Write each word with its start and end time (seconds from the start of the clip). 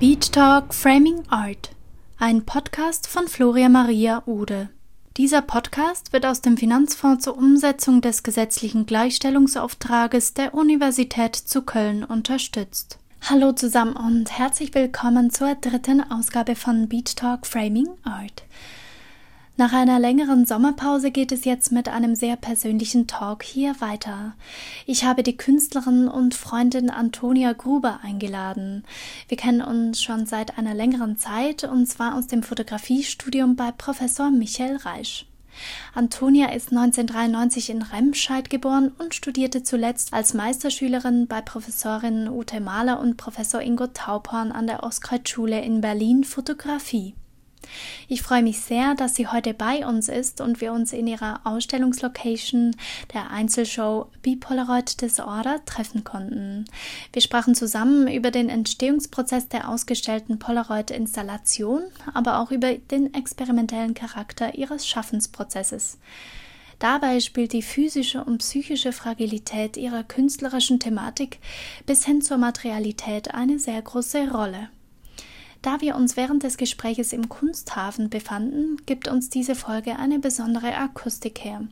Beat 0.00 0.30
Talk 0.30 0.74
Framing 0.74 1.24
Art, 1.28 1.70
ein 2.18 2.46
Podcast 2.46 3.08
von 3.08 3.26
Floria 3.26 3.68
Maria 3.68 4.22
Ude. 4.26 4.68
Dieser 5.16 5.42
Podcast 5.42 6.12
wird 6.12 6.24
aus 6.24 6.40
dem 6.40 6.56
Finanzfonds 6.56 7.24
zur 7.24 7.36
Umsetzung 7.36 8.00
des 8.00 8.22
gesetzlichen 8.22 8.86
Gleichstellungsauftrages 8.86 10.34
der 10.34 10.54
Universität 10.54 11.34
zu 11.34 11.62
Köln 11.62 12.04
unterstützt. 12.04 13.00
Hallo 13.22 13.50
zusammen 13.50 13.96
und 13.96 14.30
herzlich 14.38 14.72
willkommen 14.72 15.30
zur 15.32 15.56
dritten 15.56 16.00
Ausgabe 16.12 16.54
von 16.54 16.88
Beat 16.88 17.16
Talk 17.16 17.44
Framing 17.44 17.88
Art. 18.04 18.44
Nach 19.60 19.72
einer 19.72 19.98
längeren 19.98 20.46
Sommerpause 20.46 21.10
geht 21.10 21.32
es 21.32 21.44
jetzt 21.44 21.72
mit 21.72 21.88
einem 21.88 22.14
sehr 22.14 22.36
persönlichen 22.36 23.08
Talk 23.08 23.42
hier 23.42 23.74
weiter. 23.80 24.36
Ich 24.86 25.02
habe 25.02 25.24
die 25.24 25.36
Künstlerin 25.36 26.06
und 26.06 26.36
Freundin 26.36 26.90
Antonia 26.90 27.54
Gruber 27.54 27.98
eingeladen. 28.04 28.84
Wir 29.26 29.36
kennen 29.36 29.60
uns 29.60 30.00
schon 30.00 30.26
seit 30.26 30.58
einer 30.58 30.74
längeren 30.74 31.16
Zeit 31.16 31.64
und 31.64 31.86
zwar 31.86 32.14
aus 32.14 32.28
dem 32.28 32.44
Fotografiestudium 32.44 33.56
bei 33.56 33.72
Professor 33.72 34.30
Michael 34.30 34.76
Reisch. 34.76 35.26
Antonia 35.92 36.52
ist 36.52 36.70
1993 36.70 37.70
in 37.70 37.82
Remscheid 37.82 38.50
geboren 38.50 38.92
und 39.00 39.12
studierte 39.12 39.64
zuletzt 39.64 40.12
als 40.12 40.34
Meisterschülerin 40.34 41.26
bei 41.26 41.40
Professorin 41.40 42.28
Ute 42.28 42.60
Mahler 42.60 43.00
und 43.00 43.16
Professor 43.16 43.60
Ingo 43.60 43.88
Tauporn 43.88 44.52
an 44.52 44.68
der 44.68 44.84
Ostkreuzschule 44.84 45.60
in 45.62 45.80
Berlin 45.80 46.22
Fotografie. 46.22 47.16
Ich 48.08 48.22
freue 48.22 48.42
mich 48.42 48.60
sehr, 48.60 48.94
dass 48.94 49.14
sie 49.14 49.26
heute 49.26 49.54
bei 49.54 49.86
uns 49.86 50.08
ist 50.08 50.40
und 50.40 50.60
wir 50.60 50.72
uns 50.72 50.92
in 50.92 51.06
ihrer 51.06 51.40
Ausstellungslocation 51.44 52.74
der 53.12 53.30
Einzelshow 53.30 54.10
Bipolaroid 54.22 55.00
Disorder 55.00 55.64
treffen 55.64 56.04
konnten. 56.04 56.64
Wir 57.12 57.22
sprachen 57.22 57.54
zusammen 57.54 58.08
über 58.08 58.30
den 58.30 58.48
Entstehungsprozess 58.48 59.48
der 59.48 59.68
ausgestellten 59.68 60.38
Polaroid-Installation, 60.38 61.82
aber 62.14 62.40
auch 62.40 62.50
über 62.50 62.74
den 62.74 63.14
experimentellen 63.14 63.94
Charakter 63.94 64.54
ihres 64.54 64.86
Schaffensprozesses. 64.86 65.98
Dabei 66.78 67.18
spielt 67.18 67.52
die 67.52 67.62
physische 67.62 68.22
und 68.22 68.38
psychische 68.38 68.92
Fragilität 68.92 69.76
ihrer 69.76 70.04
künstlerischen 70.04 70.78
Thematik 70.78 71.40
bis 71.86 72.04
hin 72.04 72.22
zur 72.22 72.38
Materialität 72.38 73.34
eine 73.34 73.58
sehr 73.58 73.82
große 73.82 74.30
Rolle. 74.30 74.70
Da 75.62 75.80
wir 75.80 75.96
uns 75.96 76.16
während 76.16 76.44
des 76.44 76.56
Gespräches 76.56 77.12
im 77.12 77.28
Kunsthafen 77.28 78.10
befanden, 78.10 78.76
gibt 78.86 79.08
uns 79.08 79.28
diese 79.28 79.54
Folge 79.54 79.98
eine 79.98 80.18
besondere 80.18 80.76
Akustik 80.76 81.44
her. 81.44 81.62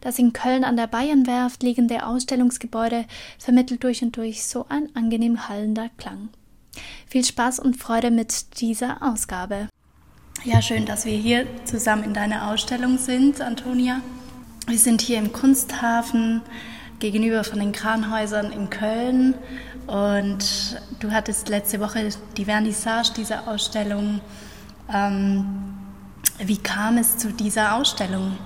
Das 0.00 0.18
in 0.18 0.32
Köln 0.32 0.64
an 0.64 0.76
der 0.76 0.88
Bayernwerft 0.88 1.62
liegende 1.62 2.04
Ausstellungsgebäude 2.04 3.04
vermittelt 3.38 3.84
durch 3.84 4.02
und 4.02 4.16
durch 4.16 4.44
so 4.44 4.66
ein 4.68 4.88
angenehm 4.96 5.48
hallender 5.48 5.90
Klang. 5.96 6.30
Viel 7.06 7.24
Spaß 7.24 7.60
und 7.60 7.76
Freude 7.76 8.10
mit 8.10 8.60
dieser 8.60 9.00
Ausgabe. 9.00 9.68
Ja, 10.44 10.60
schön, 10.60 10.86
dass 10.86 11.04
wir 11.04 11.16
hier 11.16 11.46
zusammen 11.64 12.02
in 12.02 12.14
deiner 12.14 12.50
Ausstellung 12.50 12.98
sind, 12.98 13.40
Antonia. 13.40 14.00
Wir 14.66 14.78
sind 14.78 15.00
hier 15.00 15.18
im 15.18 15.32
Kunsthafen 15.32 16.42
gegenüber 17.02 17.42
von 17.42 17.58
den 17.58 17.72
Kranhäusern 17.72 18.52
in 18.52 18.70
Köln 18.70 19.34
und 19.88 20.80
du 21.00 21.10
hattest 21.10 21.48
letzte 21.48 21.80
Woche 21.80 22.10
die 22.36 22.44
Vernissage 22.44 23.12
dieser 23.16 23.48
Ausstellung. 23.48 24.20
Ähm, 24.88 25.44
wie 26.38 26.58
kam 26.58 26.98
es 26.98 27.18
zu 27.18 27.32
dieser 27.32 27.74
Ausstellung? 27.74 28.38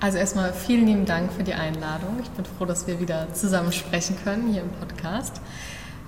Also 0.00 0.18
erstmal 0.18 0.52
vielen 0.52 0.86
lieben 0.86 1.06
Dank 1.06 1.32
für 1.32 1.44
die 1.44 1.54
Einladung. 1.54 2.18
Ich 2.22 2.28
bin 2.30 2.44
froh, 2.44 2.66
dass 2.66 2.86
wir 2.86 3.00
wieder 3.00 3.32
zusammen 3.32 3.72
sprechen 3.72 4.16
können 4.22 4.52
hier 4.52 4.62
im 4.62 4.70
Podcast. 4.70 5.40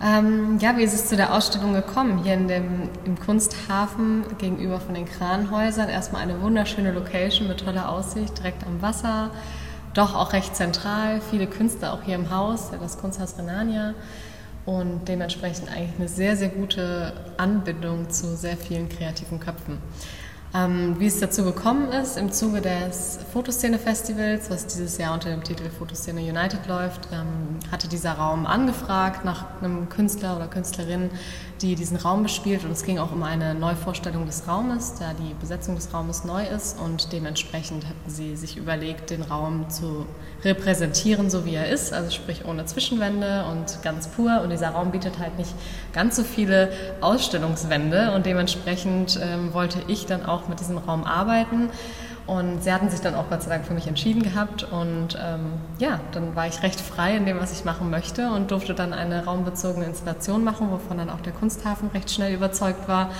Ähm, 0.03 0.59
ja, 0.61 0.77
wie 0.77 0.83
ist 0.83 0.93
es 0.93 1.09
zu 1.09 1.17
der 1.17 1.33
Ausstellung 1.33 1.73
gekommen? 1.73 2.23
Hier 2.23 2.35
in 2.35 2.47
dem, 2.47 2.91
im 3.07 3.19
Kunsthafen 3.19 4.25
gegenüber 4.37 4.81
von 4.81 4.95
den 4.95 5.07
Kranhäusern. 5.07 5.89
Erstmal 5.89 6.21
eine 6.21 6.43
wunderschöne 6.43 6.93
Location 6.93 7.49
mit 7.49 7.65
toller 7.65 7.89
Aussicht, 7.89 8.37
direkt 8.37 8.67
am 8.67 8.83
Wasser. 8.83 9.31
Doch 9.95 10.15
auch 10.15 10.33
recht 10.33 10.57
zentral. 10.57 11.21
Viele 11.31 11.47
Künstler 11.47 11.93
auch 11.93 12.03
hier 12.03 12.17
im 12.17 12.31
Haus, 12.31 12.71
das 12.79 12.99
Kunsthaus 12.99 13.39
Renania 13.39 13.95
und 14.67 15.07
dementsprechend 15.07 15.69
eigentlich 15.69 15.95
eine 15.99 16.09
sehr, 16.09 16.37
sehr 16.37 16.49
gute 16.49 17.13
Anbindung 17.37 18.11
zu 18.11 18.37
sehr 18.37 18.57
vielen 18.57 18.89
kreativen 18.89 19.39
Köpfen. 19.39 19.79
Ähm, 20.53 20.97
wie 21.01 21.07
es 21.07 21.19
dazu 21.19 21.45
gekommen 21.45 21.91
ist, 21.91 22.17
im 22.17 22.31
Zuge 22.31 22.61
des 22.61 23.19
Fotoszene-Festivals, 23.33 24.51
was 24.51 24.67
dieses 24.69 24.99
Jahr 24.99 25.13
unter 25.13 25.31
dem 25.31 25.43
Titel 25.43 25.69
Fotoszene 25.69 26.21
United 26.21 26.67
läuft, 26.69 27.09
ähm, 27.13 27.59
hatte 27.73 27.89
dieser 27.89 28.13
Raum 28.13 28.47
angefragt 28.47 29.25
nach 29.25 29.47
einem 29.61 29.89
Künstler 29.89 30.37
oder 30.37 30.47
Künstlerin, 30.47 31.11
die 31.65 31.75
diesen 31.75 31.97
Raum 31.97 32.23
bespielt. 32.23 32.65
Und 32.65 32.71
es 32.71 32.85
ging 32.85 32.99
auch 32.99 33.11
um 33.11 33.23
eine 33.23 33.55
Neuvorstellung 33.55 34.27
des 34.27 34.47
Raumes, 34.47 34.95
da 34.99 35.13
die 35.15 35.35
Besetzung 35.41 35.75
des 35.75 35.93
Raumes 35.93 36.25
neu 36.25 36.45
ist. 36.47 36.79
Und 36.79 37.13
dementsprechend 37.13 37.87
hatten 37.87 38.11
sie 38.11 38.37
sich 38.37 38.57
überlegt, 38.57 39.11
den 39.11 39.23
Raum 39.23 39.69
zu 39.71 40.07
repräsentieren, 40.45 41.31
so 41.31 41.47
wie 41.47 41.55
er 41.55 41.69
ist, 41.69 41.93
also 41.93 42.11
sprich 42.11 42.45
ohne 42.45 42.67
Zwischenwände 42.67 43.47
und 43.51 43.83
ganz 43.83 44.09
pur. 44.09 44.43
Und 44.43 44.51
dieser 44.51 44.71
Raum 44.71 44.93
bietet 44.93 45.19
halt 45.19 45.39
nicht 45.39 45.55
ganz 45.93 46.17
so 46.17 46.23
viele 46.23 46.71
Ausstellungswände. 47.01 48.13
Und 48.15 48.27
dementsprechend 48.27 49.19
ähm, 49.23 49.55
wollte 49.55 49.81
ich 49.89 50.07
dann 50.07 50.25
auch 50.27 50.49
mit 50.49 50.61
diesem 50.61 50.79
Raum 50.79 51.05
arbeiten. 51.05 51.71
Und 52.27 52.63
sie 52.63 52.73
hatten 52.73 52.89
sich 52.89 53.01
dann 53.01 53.15
auch 53.15 53.29
Gott 53.29 53.43
sei 53.43 53.51
Dank 53.51 53.67
für 53.67 53.75
mich 53.75 53.87
entschieden 53.87 54.23
gehabt. 54.23 54.65
Und 54.65 55.19
ähm, 55.23 55.53
ja, 55.79 56.01
dann 56.13 56.35
war 56.35 56.47
ich 56.47 56.63
recht 56.63 56.81
frei 56.81 57.17
in 57.17 57.27
dem, 57.27 57.39
was 57.39 57.53
ich 57.53 57.65
machen 57.65 57.91
möchte 57.91 58.31
und 58.31 58.51
durfte 58.51 58.75
dann 58.75 58.93
eine 58.93 59.25
raumbezogene 59.25 59.85
Installation 59.85 60.43
machen, 60.43 60.71
wovon 60.71 60.97
dann 60.99 61.11
auch 61.11 61.21
der 61.21 61.35
Kunsthafen 61.35 61.91
recht 61.91 62.11
schnell 62.11 62.33
überzeugt 62.35 62.89
war 62.89 63.11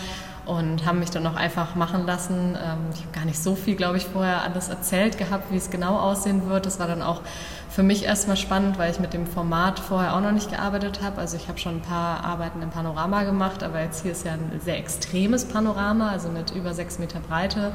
und 0.47 0.85
haben 0.85 0.99
mich 0.99 1.11
dann 1.11 1.27
auch 1.27 1.37
einfach 1.37 1.75
machen 1.75 2.07
lassen. 2.07 2.57
Ähm, 2.63 2.79
ich 2.93 3.01
habe 3.01 3.13
gar 3.13 3.25
nicht 3.25 3.43
so 3.43 3.55
viel, 3.55 3.77
glaube 3.77 3.97
ich, 3.97 4.05
vorher 4.07 4.43
alles 4.43 4.69
erzählt 4.69 5.19
gehabt, 5.19 5.51
wie 5.51 5.57
es 5.57 5.71
genau 5.71 5.99
aussehen 5.99 6.49
wird. 6.49 6.67
Das 6.67 6.79
war 6.79 6.87
dann 6.87 7.03
auch 7.03 7.23
für 7.71 7.83
mich 7.83 8.05
erstmal 8.05 8.37
spannend, 8.37 8.79
weil 8.79 8.91
ich 8.91 9.01
mit 9.01 9.15
dem 9.15 9.27
Format 9.27 9.81
vorher 9.81 10.15
auch 10.15 10.21
noch 10.21 10.33
nicht 10.33 10.51
gearbeitet 10.51 11.01
habe. 11.03 11.21
Also 11.21 11.37
ich 11.37 11.49
habe 11.49 11.59
schon 11.59 11.77
ein 11.77 11.83
paar 11.83 12.25
Arbeiten 12.25 12.63
im 12.63 12.71
Panorama 12.71 13.25
gemacht, 13.25 13.63
aber 13.63 13.81
jetzt 13.81 14.03
hier 14.03 14.13
ist 14.13 14.25
ja 14.25 14.33
ein 14.33 14.61
sehr 14.63 14.79
extremes 14.79 15.47
Panorama, 15.47 16.11
also 16.11 16.29
mit 16.29 16.51
über 16.53 16.75
sechs 16.75 16.99
Meter 16.99 17.21
Breite 17.21 17.73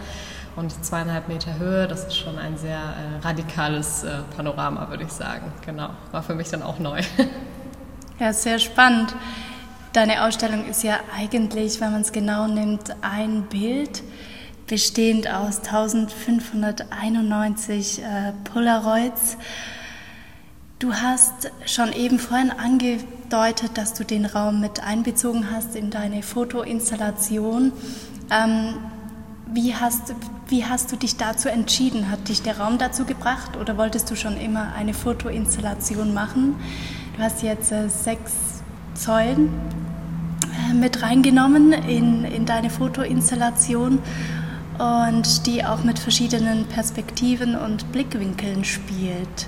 und 0.56 0.72
zweieinhalb 0.84 1.28
Meter 1.28 1.58
Höhe. 1.58 1.88
Das 1.88 2.06
ist 2.06 2.18
schon 2.18 2.38
ein 2.38 2.58
sehr 2.58 2.78
äh, 2.78 3.26
radikales 3.26 4.04
äh, 4.04 4.20
Panorama, 4.36 4.90
würde 4.90 5.04
ich 5.04 5.12
sagen. 5.12 5.52
Genau, 5.66 5.90
war 6.12 6.24
für 6.24 6.36
mich 6.36 6.50
dann 6.50 6.64
auch 6.64 6.80
neu. 6.80 7.02
Ja, 8.20 8.34
sehr 8.34 8.60
spannend. 8.60 9.16
Deine 9.92 10.24
Ausstellung 10.24 10.68
ist 10.68 10.84
ja 10.84 11.00
eigentlich, 11.18 11.82
wenn 11.82 11.92
man 11.92 12.02
es 12.02 12.12
genau 12.12 12.46
nimmt, 12.46 12.96
ein 13.02 13.48
Bild 13.50 14.04
bestehend 14.68 15.28
aus 15.28 15.62
1591 15.62 18.04
äh, 18.04 18.34
Polaroids. 18.44 19.36
Du 20.78 20.94
hast 20.94 21.52
schon 21.66 21.92
eben 21.94 22.20
vorhin 22.20 22.52
angedeutet, 22.52 23.80
dass 23.80 23.96
du 23.96 24.06
den 24.06 24.28
Raum 24.28 24.62
mit 24.62 24.84
einbezogen 24.84 25.50
hast 25.52 25.76
in 25.76 25.90
deine 25.90 26.22
Fotoinstallation. 26.22 27.72
Ähm, 28.30 28.76
wie, 29.52 29.74
hast, 29.74 30.14
wie 30.50 30.66
hast 30.66 30.92
du 30.92 30.98
dich 30.98 31.18
dazu 31.18 31.50
entschieden? 31.50 32.12
Hat 32.12 32.30
dich 32.30 32.44
der 32.44 32.60
Raum 32.60 32.78
dazu 32.78 33.06
gebracht 33.06 33.58
oder 33.58 33.76
wolltest 33.76 34.12
du 34.12 34.16
schon 34.16 34.38
immer 34.38 34.72
eine 34.76 34.94
Fotoinstallation 34.94 36.14
machen? 36.14 36.58
Du 37.18 37.24
hast 37.24 37.42
jetzt 37.42 37.72
äh, 37.72 37.90
sechs 37.90 38.59
Säulen 39.00 39.50
äh, 40.44 40.74
mit 40.74 41.02
reingenommen 41.02 41.72
in, 41.72 42.26
in 42.26 42.46
deine 42.46 42.70
Fotoinstallation 42.70 44.00
und 44.78 45.46
die 45.46 45.64
auch 45.64 45.84
mit 45.84 46.00
verschiedenen 46.00 46.66
Perspektiven 46.66 47.56
und 47.56 47.92
Blickwinkeln 47.94 48.66
spielt. 48.66 49.48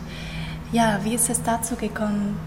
Ja, 0.71 1.01
wie 1.03 1.15
ist 1.15 1.29
es 1.29 1.43
dazu 1.43 1.75
gekommen? 1.75 2.37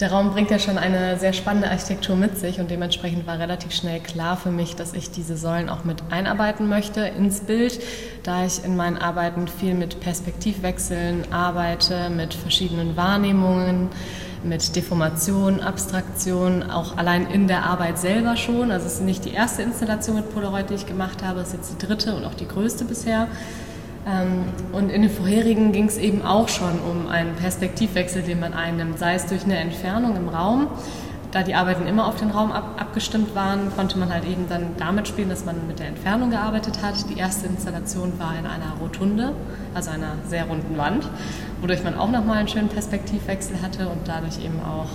Der 0.00 0.10
Raum 0.10 0.32
bringt 0.32 0.50
ja 0.50 0.58
schon 0.58 0.78
eine 0.78 1.16
sehr 1.16 1.32
spannende 1.32 1.70
Architektur 1.70 2.16
mit 2.16 2.36
sich 2.36 2.58
und 2.58 2.68
dementsprechend 2.72 3.24
war 3.28 3.38
relativ 3.38 3.72
schnell 3.72 4.00
klar 4.00 4.36
für 4.36 4.50
mich, 4.50 4.74
dass 4.74 4.94
ich 4.94 5.12
diese 5.12 5.36
Säulen 5.36 5.68
auch 5.68 5.84
mit 5.84 6.02
einarbeiten 6.10 6.68
möchte 6.68 7.02
ins 7.02 7.38
Bild, 7.40 7.78
da 8.24 8.44
ich 8.44 8.64
in 8.64 8.74
meinen 8.74 8.98
Arbeiten 8.98 9.46
viel 9.46 9.74
mit 9.74 10.00
Perspektivwechseln 10.00 11.32
arbeite, 11.32 12.10
mit 12.10 12.34
verschiedenen 12.34 12.96
Wahrnehmungen, 12.96 13.90
mit 14.44 14.76
Deformation, 14.76 15.60
Abstraktion, 15.60 16.62
auch 16.70 16.96
allein 16.96 17.26
in 17.26 17.48
der 17.48 17.64
Arbeit 17.64 17.98
selber 17.98 18.36
schon. 18.36 18.70
Also 18.70 18.86
es 18.86 18.94
ist 18.94 19.02
nicht 19.02 19.24
die 19.24 19.32
erste 19.32 19.62
Installation 19.62 20.16
mit 20.16 20.32
Polaroid, 20.32 20.70
die 20.70 20.74
ich 20.74 20.86
gemacht 20.86 21.22
habe, 21.22 21.40
es 21.40 21.48
ist 21.48 21.54
jetzt 21.54 21.72
die 21.72 21.86
dritte 21.86 22.14
und 22.14 22.24
auch 22.24 22.34
die 22.34 22.48
größte 22.48 22.84
bisher. 22.84 23.28
Ähm, 24.06 24.44
und 24.72 24.90
in 24.90 25.02
den 25.02 25.10
vorherigen 25.10 25.72
ging 25.72 25.86
es 25.86 25.96
eben 25.96 26.22
auch 26.22 26.48
schon 26.48 26.80
um 26.80 27.08
einen 27.08 27.34
Perspektivwechsel, 27.36 28.22
den 28.22 28.40
man 28.40 28.52
einnimmt, 28.52 28.98
sei 28.98 29.14
es 29.14 29.26
durch 29.26 29.44
eine 29.44 29.58
Entfernung 29.58 30.16
im 30.16 30.28
Raum. 30.28 30.68
Da 31.32 31.42
die 31.42 31.54
Arbeiten 31.54 31.86
immer 31.86 32.06
auf 32.06 32.16
den 32.16 32.30
Raum 32.30 32.52
ab, 32.52 32.74
abgestimmt 32.78 33.34
waren, 33.34 33.74
konnte 33.74 33.98
man 33.98 34.12
halt 34.12 34.26
eben 34.26 34.50
dann 34.50 34.76
damit 34.76 35.08
spielen, 35.08 35.30
dass 35.30 35.46
man 35.46 35.66
mit 35.66 35.78
der 35.78 35.86
Entfernung 35.88 36.30
gearbeitet 36.30 36.82
hat. 36.82 37.08
Die 37.08 37.18
erste 37.18 37.46
Installation 37.46 38.12
war 38.18 38.38
in 38.38 38.44
einer 38.44 38.74
Rotunde, 38.78 39.32
also 39.72 39.90
einer 39.90 40.16
sehr 40.28 40.44
runden 40.44 40.76
Wand, 40.76 41.08
wodurch 41.62 41.82
man 41.82 41.96
auch 41.96 42.10
nochmal 42.10 42.36
einen 42.36 42.48
schönen 42.48 42.68
Perspektivwechsel 42.68 43.62
hatte 43.62 43.88
und 43.88 44.06
dadurch 44.06 44.44
eben 44.44 44.60
auch 44.60 44.90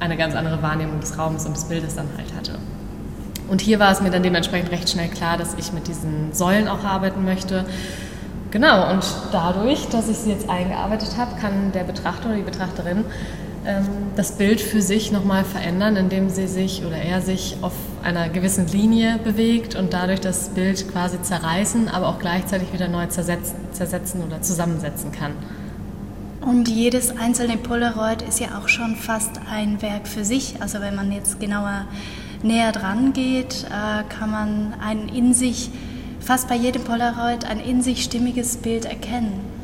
eine 0.00 0.16
ganz 0.16 0.34
andere 0.34 0.60
Wahrnehmung 0.60 0.98
des 0.98 1.16
Raumes 1.16 1.46
und 1.46 1.56
des 1.56 1.66
Bildes 1.66 1.94
dann 1.94 2.08
halt 2.16 2.34
hatte. 2.34 2.58
Und 3.48 3.60
hier 3.60 3.78
war 3.78 3.92
es 3.92 4.00
mir 4.00 4.10
dann 4.10 4.24
dementsprechend 4.24 4.72
recht 4.72 4.90
schnell 4.90 5.08
klar, 5.08 5.36
dass 5.36 5.54
ich 5.54 5.72
mit 5.72 5.86
diesen 5.86 6.32
Säulen 6.32 6.66
auch 6.66 6.82
arbeiten 6.82 7.24
möchte. 7.24 7.64
Genau, 8.50 8.90
und 8.90 9.04
dadurch, 9.30 9.88
dass 9.88 10.08
ich 10.08 10.16
sie 10.16 10.30
jetzt 10.30 10.50
eingearbeitet 10.50 11.16
habe, 11.16 11.36
kann 11.40 11.70
der 11.72 11.84
Betrachter 11.84 12.26
oder 12.26 12.36
die 12.36 12.42
Betrachterin 12.42 13.04
das 14.14 14.32
Bild 14.32 14.60
für 14.60 14.80
sich 14.80 15.12
nochmal 15.12 15.44
verändern, 15.44 15.96
indem 15.96 16.30
sie 16.30 16.46
sich 16.46 16.84
oder 16.84 16.96
er 16.96 17.20
sich 17.20 17.56
auf 17.62 17.72
einer 18.02 18.28
gewissen 18.28 18.66
Linie 18.68 19.18
bewegt 19.22 19.74
und 19.74 19.92
dadurch 19.92 20.20
das 20.20 20.50
Bild 20.50 20.90
quasi 20.90 21.20
zerreißen, 21.20 21.88
aber 21.88 22.08
auch 22.08 22.18
gleichzeitig 22.18 22.72
wieder 22.72 22.88
neu 22.88 23.06
zersetzen, 23.06 23.56
zersetzen 23.72 24.22
oder 24.22 24.40
zusammensetzen 24.42 25.12
kann. 25.12 25.32
Und 26.40 26.68
jedes 26.68 27.16
einzelne 27.16 27.56
Polaroid 27.56 28.22
ist 28.22 28.38
ja 28.38 28.58
auch 28.58 28.68
schon 28.68 28.94
fast 28.94 29.32
ein 29.50 29.82
Werk 29.82 30.06
für 30.06 30.24
sich. 30.24 30.54
Also 30.60 30.80
wenn 30.80 30.94
man 30.94 31.10
jetzt 31.10 31.40
genauer 31.40 31.86
näher 32.44 32.70
dran 32.70 33.12
geht, 33.12 33.64
äh, 33.64 34.04
kann 34.08 34.30
man 34.30 34.74
ein 34.80 35.08
in 35.08 35.34
sich, 35.34 35.70
fast 36.20 36.48
bei 36.48 36.54
jedem 36.54 36.84
Polaroid, 36.84 37.44
ein 37.44 37.58
in 37.58 37.82
sich 37.82 38.04
stimmiges 38.04 38.58
Bild 38.58 38.84
erkennen. 38.84 39.55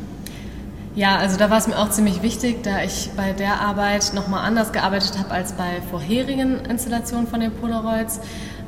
Ja, 0.94 1.16
also 1.16 1.38
da 1.38 1.48
war 1.48 1.56
es 1.56 1.66
mir 1.66 1.78
auch 1.78 1.88
ziemlich 1.88 2.22
wichtig, 2.22 2.62
da 2.64 2.82
ich 2.82 3.08
bei 3.16 3.32
der 3.32 3.62
Arbeit 3.62 4.12
nochmal 4.12 4.44
anders 4.44 4.72
gearbeitet 4.72 5.18
habe 5.18 5.30
als 5.30 5.54
bei 5.54 5.80
vorherigen 5.90 6.66
Installationen 6.66 7.26
von 7.26 7.40
den 7.40 7.50
Polaroids. 7.50 8.20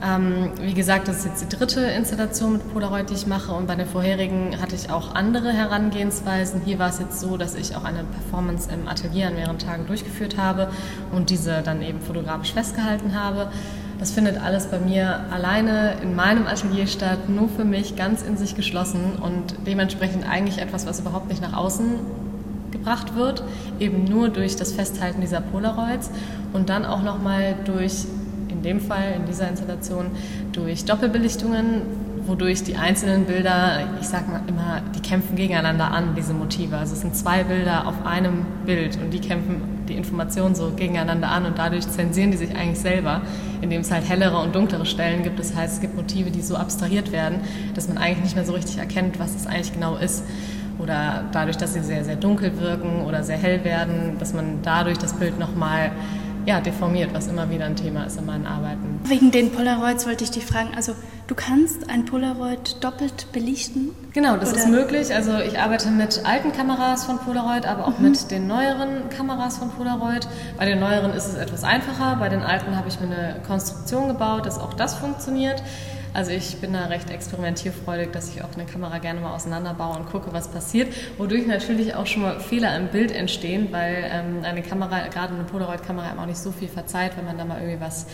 Ähm, 0.03 0.53
wie 0.59 0.73
gesagt, 0.73 1.07
das 1.07 1.19
ist 1.19 1.27
jetzt 1.27 1.43
die 1.43 1.55
dritte 1.55 1.83
Installation 1.83 2.55
mit 2.55 2.73
Polaroid, 2.73 3.11
die 3.11 3.15
ich 3.15 3.27
mache 3.27 3.53
und 3.53 3.67
bei 3.67 3.75
den 3.75 3.87
vorherigen 3.87 4.59
hatte 4.59 4.75
ich 4.75 4.91
auch 4.91 5.15
andere 5.15 5.53
Herangehensweisen. 5.53 6.63
Hier 6.65 6.79
war 6.79 6.89
es 6.89 6.99
jetzt 6.99 7.21
so, 7.21 7.37
dass 7.37 7.55
ich 7.55 7.77
auch 7.77 7.85
eine 7.85 8.05
Performance 8.05 8.71
im 8.73 8.89
Atelier 8.89 9.27
an 9.27 9.35
mehreren 9.35 9.59
Tagen 9.59 9.87
durchgeführt 9.87 10.39
habe 10.39 10.71
und 11.13 11.29
diese 11.29 11.61
dann 11.61 11.83
eben 11.83 12.01
fotografisch 12.01 12.55
festgehalten 12.55 13.21
habe. 13.21 13.51
Das 14.05 14.13
findet 14.13 14.39
alles 14.39 14.67
bei 14.67 14.79
mir 14.79 15.21
alleine 15.31 15.95
in 16.03 16.15
meinem 16.15 16.47
Atelier 16.47 16.87
statt, 16.87 17.31
nur 17.31 17.49
für 17.49 17.65
mich, 17.65 17.97
ganz 17.97 18.21
in 18.21 18.37
sich 18.37 18.55
geschlossen 18.55 19.15
und 19.19 19.55
dementsprechend 19.67 20.29
eigentlich 20.29 20.59
etwas, 20.59 20.87
was 20.87 21.01
überhaupt 21.01 21.31
nicht 21.31 21.41
nach 21.41 21.55
außen 21.55 21.87
gebracht 22.71 23.17
wird, 23.17 23.43
eben 23.81 24.05
nur 24.05 24.29
durch 24.29 24.57
das 24.57 24.73
Festhalten 24.73 25.23
dieser 25.23 25.41
Polaroids 25.41 26.11
und 26.53 26.69
dann 26.69 26.85
auch 26.85 27.03
nochmal 27.03 27.57
durch, 27.65 28.05
in 28.51 28.61
dem 28.61 28.83
Fall, 28.83 29.15
in 29.17 29.25
dieser 29.25 29.49
Installation, 29.49 30.11
durch 30.53 30.85
Doppelbelichtungen, 30.85 31.81
wodurch 32.27 32.63
die 32.63 32.77
einzelnen 32.77 33.25
Bilder, 33.25 33.89
ich 34.01 34.09
sag 34.09 34.29
mal 34.29 34.41
immer, 34.47 34.81
die 34.95 35.01
kämpfen 35.01 35.37
gegeneinander 35.37 35.91
an, 35.91 36.15
diese 36.17 36.33
Motive. 36.33 36.77
Also 36.77 36.95
es 36.95 37.01
sind 37.01 37.15
zwei 37.17 37.45
Bilder 37.45 37.87
auf 37.87 38.07
einem 38.07 38.47
Bild 38.65 38.97
und 38.97 39.11
die 39.11 39.21
kämpfen 39.21 39.85
die 39.89 39.95
Informationen 39.95 40.55
so 40.55 40.71
gegeneinander 40.75 41.29
an 41.29 41.45
und 41.47 41.59
dadurch 41.59 41.89
zensieren 41.89 42.31
die 42.31 42.37
sich 42.37 42.57
eigentlich 42.57 42.79
selber, 42.79 43.21
indem 43.61 43.83
es 43.83 43.91
halt 43.91 44.09
hellere 44.09 44.39
und 44.39 44.55
dunklere 44.55 44.87
Stellen 44.87 45.23
gibt. 45.23 45.39
Das 45.39 45.55
heißt, 45.55 45.75
es 45.75 45.81
gibt 45.81 45.97
Motive, 45.97 46.31
die 46.31 46.41
so 46.41 46.57
abstrahiert 46.57 47.13
werden, 47.13 47.41
dass 47.75 47.89
man 47.89 47.99
eigentlich 47.99 48.25
nicht 48.25 48.37
mehr 48.37 48.47
so 48.47 48.53
richtig 48.53 48.79
erkennt, 48.79 49.19
was 49.19 49.35
es 49.35 49.47
eigentlich 49.47 49.73
genau 49.73 49.97
ist. 49.97 50.25
Oder 50.79 51.25
dadurch, 51.33 51.57
dass 51.57 51.75
sie 51.75 51.83
sehr, 51.83 52.05
sehr 52.05 52.17
dunkel 52.17 52.59
wirken 52.59 53.03
oder 53.03 53.23
sehr 53.23 53.37
hell 53.37 53.63
werden, 53.65 54.17
dass 54.19 54.35
man 54.35 54.59
dadurch 54.63 54.99
das 54.99 55.13
Bild 55.13 55.39
nochmal 55.39 55.93
ja, 56.47 56.61
deformiert, 56.61 57.15
was 57.15 57.29
immer 57.29 57.49
wieder 57.51 57.65
ein 57.67 57.77
Thema 57.77 58.05
ist 58.05 58.19
in 58.19 58.27
meinen 58.27 58.47
Arbeiten. 58.47 59.01
Wegen 59.05 59.31
den 59.31 59.51
Polaroids 59.51 60.07
wollte 60.07 60.25
ich 60.25 60.31
dich 60.31 60.45
fragen, 60.45 60.71
also 60.75 60.95
du 61.27 61.35
kannst 61.35 61.89
ein 61.89 62.05
Polaroid 62.05 62.83
doppelt 62.83 63.33
belichten? 63.33 63.91
Genau, 64.13 64.37
das 64.37 64.53
oder? 64.53 64.61
ist 64.61 64.69
möglich. 64.69 65.15
Also 65.15 65.39
ich 65.39 65.59
arbeite 65.59 65.89
mit 65.91 66.25
alten 66.25 66.53
Kameras 66.53 67.05
von 67.05 67.19
Polaroid, 67.19 67.67
aber 67.67 67.87
auch 67.87 67.99
mhm. 67.99 68.11
mit 68.11 68.31
den 68.31 68.47
neueren 68.47 69.09
Kameras 69.11 69.59
von 69.59 69.71
Polaroid. 69.71 70.29
Bei 70.57 70.67
den 70.67 70.81
neueren 70.81 71.13
ist 71.13 71.27
es 71.27 71.35
etwas 71.35 71.65
einfacher, 71.65 72.17
bei 72.17 72.29
den 72.29 72.43
alten 72.43 72.77
habe 72.77 72.89
ich 72.89 73.01
mir 73.01 73.07
eine 73.07 73.41
Konstruktion 73.47 74.09
gebaut, 74.09 74.47
dass 74.47 74.59
auch 74.59 74.75
das 74.75 74.95
funktioniert. 74.95 75.63
Also 76.15 76.31
ich 76.31 76.59
bin 76.59 76.73
da 76.73 76.87
recht 76.87 77.11
experimentierfreudig, 77.11 78.13
dass 78.13 78.29
ich 78.29 78.45
auch 78.45 78.55
eine 78.55 78.67
Kamera 78.67 78.99
gerne 78.99 79.21
mal 79.21 79.35
auseinanderbaue 79.35 79.97
und 79.97 80.07
gucke, 80.07 80.33
was 80.33 80.47
passiert, 80.47 80.95
wodurch 81.19 81.45
natürlich 81.47 81.97
auch 81.97 82.07
schon 82.07 82.23
mal 82.23 82.39
Fehler 82.39 82.77
im 82.77 82.87
Bild 82.87 83.11
entstehen, 83.11 83.69
weil 83.73 84.09
ähm, 84.09 84.45
eine 84.45 84.63
Kamera, 84.63 85.09
gerade 85.09 85.35
eine 85.35 85.43
Polaroid-Kamera, 85.43 86.09
einem 86.09 86.21
auch 86.21 86.27
nicht 86.27 86.39
so 86.39 86.53
viel 86.53 86.69
verzeiht, 86.69 87.17
wenn 87.17 87.25
man 87.25 87.37
da 87.37 87.45
mal 87.45 87.61
irgendwie 87.61 87.81
was 87.81 88.07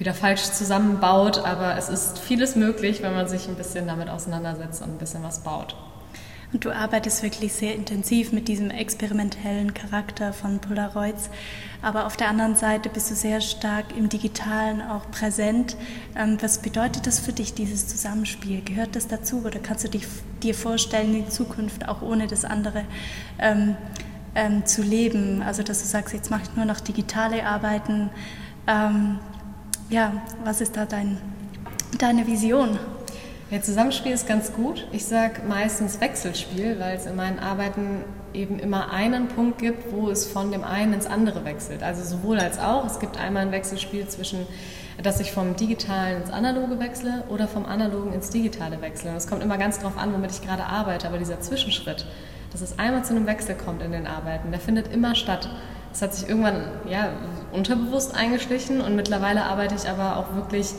wieder 0.00 0.14
falsch 0.14 0.42
zusammenbaut. 0.42 1.38
Aber 1.46 1.78
es 1.78 1.88
ist 1.88 2.18
vieles 2.18 2.56
möglich, 2.56 3.02
wenn 3.02 3.14
man 3.14 3.28
sich 3.28 3.46
ein 3.46 3.54
bisschen 3.54 3.86
damit 3.86 4.08
auseinandersetzt 4.08 4.82
und 4.82 4.90
ein 4.90 4.98
bisschen 4.98 5.22
was 5.22 5.38
baut. 5.44 5.76
Und 6.52 6.64
du 6.64 6.70
arbeitest 6.70 7.22
wirklich 7.22 7.52
sehr 7.52 7.74
intensiv 7.74 8.32
mit 8.32 8.48
diesem 8.48 8.70
experimentellen 8.70 9.74
Charakter 9.74 10.32
von 10.32 10.60
Polaroids. 10.60 11.30
Aber 11.82 12.06
auf 12.06 12.16
der 12.16 12.28
anderen 12.28 12.56
Seite 12.56 12.88
bist 12.88 13.10
du 13.10 13.14
sehr 13.14 13.40
stark 13.40 13.96
im 13.96 14.08
Digitalen 14.08 14.80
auch 14.80 15.10
präsent. 15.10 15.76
Ähm, 16.16 16.38
was 16.40 16.58
bedeutet 16.58 17.06
das 17.06 17.20
für 17.20 17.32
dich, 17.32 17.54
dieses 17.54 17.88
Zusammenspiel? 17.88 18.62
Gehört 18.62 18.96
das 18.96 19.08
dazu 19.08 19.42
oder 19.44 19.58
kannst 19.58 19.84
du 19.84 19.88
dich, 19.88 20.06
dir 20.42 20.54
vorstellen, 20.54 21.14
in 21.14 21.30
Zukunft 21.30 21.88
auch 21.88 22.02
ohne 22.02 22.26
das 22.26 22.44
andere 22.44 22.84
ähm, 23.38 23.76
ähm, 24.34 24.64
zu 24.64 24.82
leben? 24.82 25.42
Also, 25.42 25.62
dass 25.62 25.80
du 25.80 25.86
sagst, 25.86 26.14
jetzt 26.14 26.30
mache 26.30 26.42
ich 26.44 26.56
nur 26.56 26.64
noch 26.64 26.80
digitale 26.80 27.44
Arbeiten. 27.44 28.10
Ähm, 28.66 29.18
ja, 29.90 30.12
was 30.44 30.60
ist 30.60 30.76
da 30.76 30.86
dein, 30.86 31.18
deine 31.98 32.26
Vision? 32.26 32.78
Ja, 33.54 33.62
Zusammenspiel 33.62 34.10
ist 34.10 34.26
ganz 34.26 34.52
gut. 34.52 34.84
Ich 34.90 35.04
sage 35.04 35.42
meistens 35.46 36.00
Wechselspiel, 36.00 36.80
weil 36.80 36.96
es 36.96 37.06
in 37.06 37.14
meinen 37.14 37.38
Arbeiten 37.38 38.02
eben 38.32 38.58
immer 38.58 38.90
einen 38.90 39.28
Punkt 39.28 39.58
gibt, 39.58 39.92
wo 39.92 40.10
es 40.10 40.26
von 40.26 40.50
dem 40.50 40.64
einen 40.64 40.92
ins 40.92 41.06
andere 41.06 41.44
wechselt. 41.44 41.84
Also 41.84 42.02
sowohl 42.02 42.40
als 42.40 42.58
auch. 42.58 42.84
Es 42.84 42.98
gibt 42.98 43.16
einmal 43.16 43.42
ein 43.42 43.52
Wechselspiel 43.52 44.08
zwischen, 44.08 44.44
dass 45.00 45.20
ich 45.20 45.30
vom 45.30 45.54
Digitalen 45.54 46.22
ins 46.22 46.32
Analoge 46.32 46.80
wechsle 46.80 47.22
oder 47.28 47.46
vom 47.46 47.64
Analogen 47.64 48.12
ins 48.12 48.28
Digitale 48.30 48.82
wechsle. 48.82 49.12
Es 49.16 49.28
kommt 49.28 49.40
immer 49.40 49.56
ganz 49.56 49.78
darauf 49.78 49.96
an, 49.98 50.12
womit 50.12 50.32
ich 50.32 50.42
gerade 50.42 50.64
arbeite. 50.64 51.06
Aber 51.06 51.18
dieser 51.18 51.40
Zwischenschritt, 51.40 52.06
dass 52.50 52.60
es 52.60 52.76
einmal 52.80 53.04
zu 53.04 53.14
einem 53.14 53.28
Wechsel 53.28 53.54
kommt 53.54 53.82
in 53.82 53.92
den 53.92 54.08
Arbeiten, 54.08 54.50
der 54.50 54.58
findet 54.58 54.92
immer 54.92 55.14
statt. 55.14 55.48
Das 55.92 56.02
hat 56.02 56.12
sich 56.12 56.28
irgendwann 56.28 56.72
ja, 56.88 57.10
unterbewusst 57.52 58.16
eingeschlichen 58.16 58.80
und 58.80 58.96
mittlerweile 58.96 59.44
arbeite 59.44 59.76
ich 59.76 59.88
aber 59.88 60.16
auch 60.16 60.34
wirklich 60.34 60.74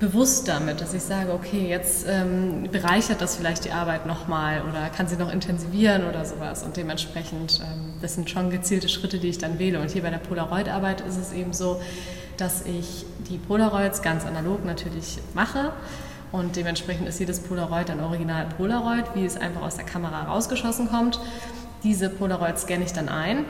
bewusst 0.00 0.48
damit, 0.48 0.80
dass 0.80 0.92
ich 0.92 1.02
sage, 1.02 1.32
okay, 1.32 1.68
jetzt 1.68 2.06
ähm, 2.08 2.68
bereichert 2.70 3.20
das 3.20 3.36
vielleicht 3.36 3.64
die 3.64 3.70
Arbeit 3.70 4.06
nochmal 4.06 4.62
oder 4.68 4.90
kann 4.90 5.06
sie 5.06 5.16
noch 5.16 5.32
intensivieren 5.32 6.04
oder 6.08 6.24
sowas. 6.24 6.62
Und 6.62 6.76
dementsprechend, 6.76 7.60
ähm, 7.60 7.94
das 8.02 8.14
sind 8.14 8.28
schon 8.28 8.50
gezielte 8.50 8.88
Schritte, 8.88 9.18
die 9.18 9.28
ich 9.28 9.38
dann 9.38 9.58
wähle. 9.58 9.80
Und 9.80 9.90
hier 9.90 10.02
bei 10.02 10.10
der 10.10 10.18
Polaroid-Arbeit 10.18 11.00
ist 11.02 11.16
es 11.16 11.32
eben 11.32 11.52
so, 11.52 11.80
dass 12.36 12.66
ich 12.66 13.06
die 13.28 13.38
Polaroids 13.38 14.02
ganz 14.02 14.26
analog 14.26 14.64
natürlich 14.64 15.18
mache. 15.34 15.72
Und 16.32 16.56
dementsprechend 16.56 17.08
ist 17.08 17.20
jedes 17.20 17.38
Polaroid 17.40 17.90
ein 17.90 18.00
Original 18.00 18.46
Polaroid, 18.56 19.04
wie 19.14 19.24
es 19.24 19.36
einfach 19.36 19.62
aus 19.62 19.76
der 19.76 19.84
Kamera 19.84 20.24
rausgeschossen 20.24 20.88
kommt. 20.88 21.20
Diese 21.84 22.10
Polaroids 22.10 22.62
scanne 22.62 22.84
ich 22.84 22.92
dann 22.92 23.08
ein 23.08 23.44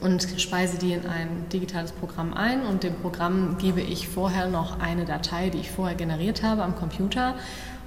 und 0.00 0.26
speise 0.38 0.78
die 0.78 0.92
in 0.92 1.06
ein 1.06 1.48
digitales 1.52 1.92
Programm 1.92 2.34
ein. 2.34 2.62
Und 2.62 2.82
dem 2.82 2.94
Programm 2.94 3.58
gebe 3.58 3.80
ich 3.80 4.08
vorher 4.08 4.48
noch 4.48 4.80
eine 4.80 5.04
Datei, 5.04 5.50
die 5.50 5.58
ich 5.58 5.70
vorher 5.70 5.96
generiert 5.96 6.42
habe 6.42 6.62
am 6.62 6.76
Computer. 6.76 7.34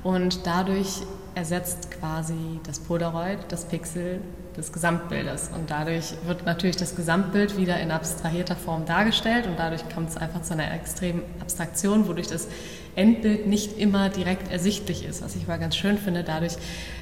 Und 0.03 0.45
dadurch 0.45 1.01
ersetzt 1.36 1.89
quasi 1.91 2.60
das 2.65 2.79
Polaroid 2.79 3.39
das 3.48 3.65
Pixel 3.65 4.22
des 4.55 4.72
Gesamtbildes. 4.72 5.50
Und 5.55 5.72
dadurch 5.72 6.13
wird 6.25 6.45
natürlich 6.45 6.75
das 6.75 6.95
Gesamtbild 6.95 7.57
wieder 7.57 7.79
in 7.79 7.89
abstrahierter 7.89 8.55
Form 8.55 8.86
dargestellt. 8.86 9.48
Und 9.48 9.57
dadurch 9.57 9.81
kommt 9.93 10.10
es 10.10 10.17
einfach 10.17 10.43
zu 10.43 10.53
einer 10.53 10.72
extremen 10.74 11.24
Abstraktion, 11.39 12.07
wodurch 12.07 12.27
das 12.27 12.48
Endbild 12.95 13.48
nicht 13.48 13.77
immer 13.79 14.10
direkt 14.10 14.51
ersichtlich 14.51 15.05
ist, 15.05 15.24
was 15.24 15.36
ich 15.36 15.43
aber 15.43 15.57
ganz 15.57 15.75
schön 15.75 15.98
finde, 15.98 16.24
dadurch, 16.24 16.53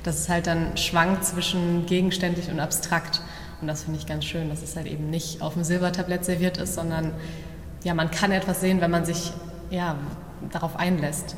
dass 0.04 0.20
es 0.20 0.30
halt 0.30 0.48
dann 0.48 0.78
schwankt 0.78 1.26
zwischen 1.26 1.86
gegenständlich 1.86 2.50
und 2.50 2.60
abstrakt. 2.60 3.22
Und 3.62 3.68
das 3.68 3.84
finde 3.84 4.00
ich 4.00 4.08
ganz 4.08 4.26
schön, 4.26 4.50
dass 4.50 4.64
es 4.64 4.76
halt 4.76 4.88
eben 4.88 5.10
nicht 5.10 5.42
auf 5.42 5.54
dem 5.54 5.64
Silbertablett 5.64 6.26
serviert 6.26 6.58
ist, 6.58 6.74
sondern 6.74 7.12
ja, 7.84 7.94
man 7.94 8.10
kann 8.12 8.32
etwas 8.32 8.62
sehen, 8.62 8.82
wenn 8.82 8.92
man 8.92 9.06
sich 9.06 9.32
ja, 9.70 9.96
darauf 10.52 10.76
einlässt. 10.76 11.36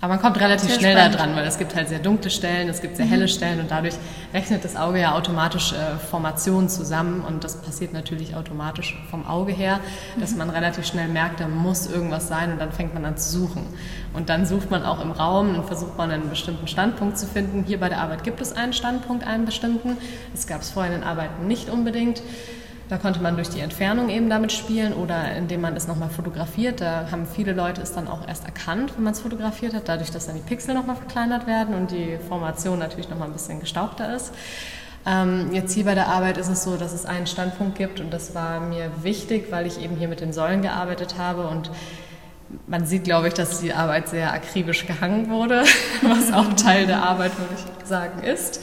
Aber 0.00 0.14
man 0.14 0.22
kommt 0.22 0.38
relativ 0.38 0.68
sehr 0.68 0.78
schnell 0.78 0.92
spannend. 0.92 1.14
da 1.14 1.18
dran, 1.18 1.36
weil 1.36 1.44
es 1.44 1.58
gibt 1.58 1.74
halt 1.74 1.88
sehr 1.88 1.98
dunkle 1.98 2.30
Stellen, 2.30 2.68
es 2.68 2.80
gibt 2.80 2.96
sehr 2.96 3.06
helle 3.06 3.24
mhm. 3.24 3.28
Stellen 3.28 3.60
und 3.60 3.70
dadurch 3.70 3.94
rechnet 4.32 4.64
das 4.64 4.76
Auge 4.76 5.00
ja 5.00 5.16
automatisch 5.16 5.72
äh, 5.72 5.98
Formationen 5.98 6.68
zusammen 6.68 7.22
und 7.22 7.42
das 7.42 7.60
passiert 7.60 7.92
natürlich 7.92 8.36
automatisch 8.36 8.96
vom 9.10 9.26
Auge 9.26 9.52
her, 9.52 9.80
dass 10.20 10.32
mhm. 10.32 10.38
man 10.38 10.50
relativ 10.50 10.86
schnell 10.86 11.08
merkt, 11.08 11.40
da 11.40 11.48
muss 11.48 11.88
irgendwas 11.88 12.28
sein 12.28 12.52
und 12.52 12.60
dann 12.60 12.70
fängt 12.70 12.94
man 12.94 13.04
an 13.04 13.16
zu 13.16 13.40
suchen. 13.40 13.66
Und 14.14 14.28
dann 14.28 14.46
sucht 14.46 14.70
man 14.70 14.84
auch 14.84 15.02
im 15.02 15.10
Raum 15.10 15.56
und 15.56 15.66
versucht 15.66 15.98
man 15.98 16.12
einen 16.12 16.30
bestimmten 16.30 16.68
Standpunkt 16.68 17.18
zu 17.18 17.26
finden. 17.26 17.64
Hier 17.66 17.80
bei 17.80 17.88
der 17.88 18.00
Arbeit 18.00 18.22
gibt 18.22 18.40
es 18.40 18.52
einen 18.52 18.72
Standpunkt, 18.72 19.26
einen 19.26 19.46
bestimmten. 19.46 19.96
Das 20.32 20.46
gab 20.46 20.60
es 20.60 20.70
vorher 20.70 20.94
in 20.94 21.00
den 21.00 21.08
Arbeiten 21.08 21.48
nicht 21.48 21.70
unbedingt. 21.70 22.22
Da 22.88 22.96
konnte 22.96 23.20
man 23.20 23.36
durch 23.36 23.50
die 23.50 23.60
Entfernung 23.60 24.08
eben 24.08 24.30
damit 24.30 24.50
spielen 24.50 24.94
oder 24.94 25.34
indem 25.36 25.60
man 25.60 25.76
es 25.76 25.86
nochmal 25.86 26.08
fotografiert. 26.08 26.80
Da 26.80 27.08
haben 27.10 27.26
viele 27.26 27.52
Leute 27.52 27.82
es 27.82 27.92
dann 27.92 28.08
auch 28.08 28.26
erst 28.26 28.46
erkannt, 28.46 28.94
wenn 28.96 29.04
man 29.04 29.12
es 29.12 29.20
fotografiert 29.20 29.74
hat, 29.74 29.88
dadurch, 29.88 30.10
dass 30.10 30.26
dann 30.26 30.36
die 30.36 30.42
Pixel 30.42 30.74
nochmal 30.74 30.96
verkleinert 30.96 31.46
werden 31.46 31.74
und 31.74 31.90
die 31.90 32.18
Formation 32.28 32.78
natürlich 32.78 33.10
nochmal 33.10 33.28
ein 33.28 33.34
bisschen 33.34 33.60
gestaubter 33.60 34.16
ist. 34.16 34.32
Ähm, 35.06 35.50
jetzt 35.52 35.72
hier 35.72 35.84
bei 35.84 35.94
der 35.94 36.08
Arbeit 36.08 36.38
ist 36.38 36.48
es 36.48 36.64
so, 36.64 36.76
dass 36.76 36.92
es 36.92 37.04
einen 37.06 37.26
Standpunkt 37.26 37.76
gibt 37.76 38.00
und 38.00 38.10
das 38.12 38.34
war 38.34 38.60
mir 38.60 38.90
wichtig, 39.02 39.50
weil 39.50 39.66
ich 39.66 39.80
eben 39.80 39.96
hier 39.96 40.08
mit 40.08 40.20
den 40.20 40.32
Säulen 40.32 40.62
gearbeitet 40.62 41.16
habe 41.18 41.46
und 41.46 41.70
man 42.66 42.86
sieht, 42.86 43.04
glaube 43.04 43.28
ich, 43.28 43.34
dass 43.34 43.60
die 43.60 43.72
Arbeit 43.72 44.08
sehr 44.08 44.32
akribisch 44.32 44.86
gehangen 44.86 45.28
wurde, 45.28 45.64
was 46.02 46.32
auch 46.32 46.52
Teil 46.54 46.86
der 46.86 47.02
Arbeit, 47.02 47.38
würde 47.38 47.54
ich 47.54 47.86
sagen, 47.86 48.22
ist. 48.22 48.60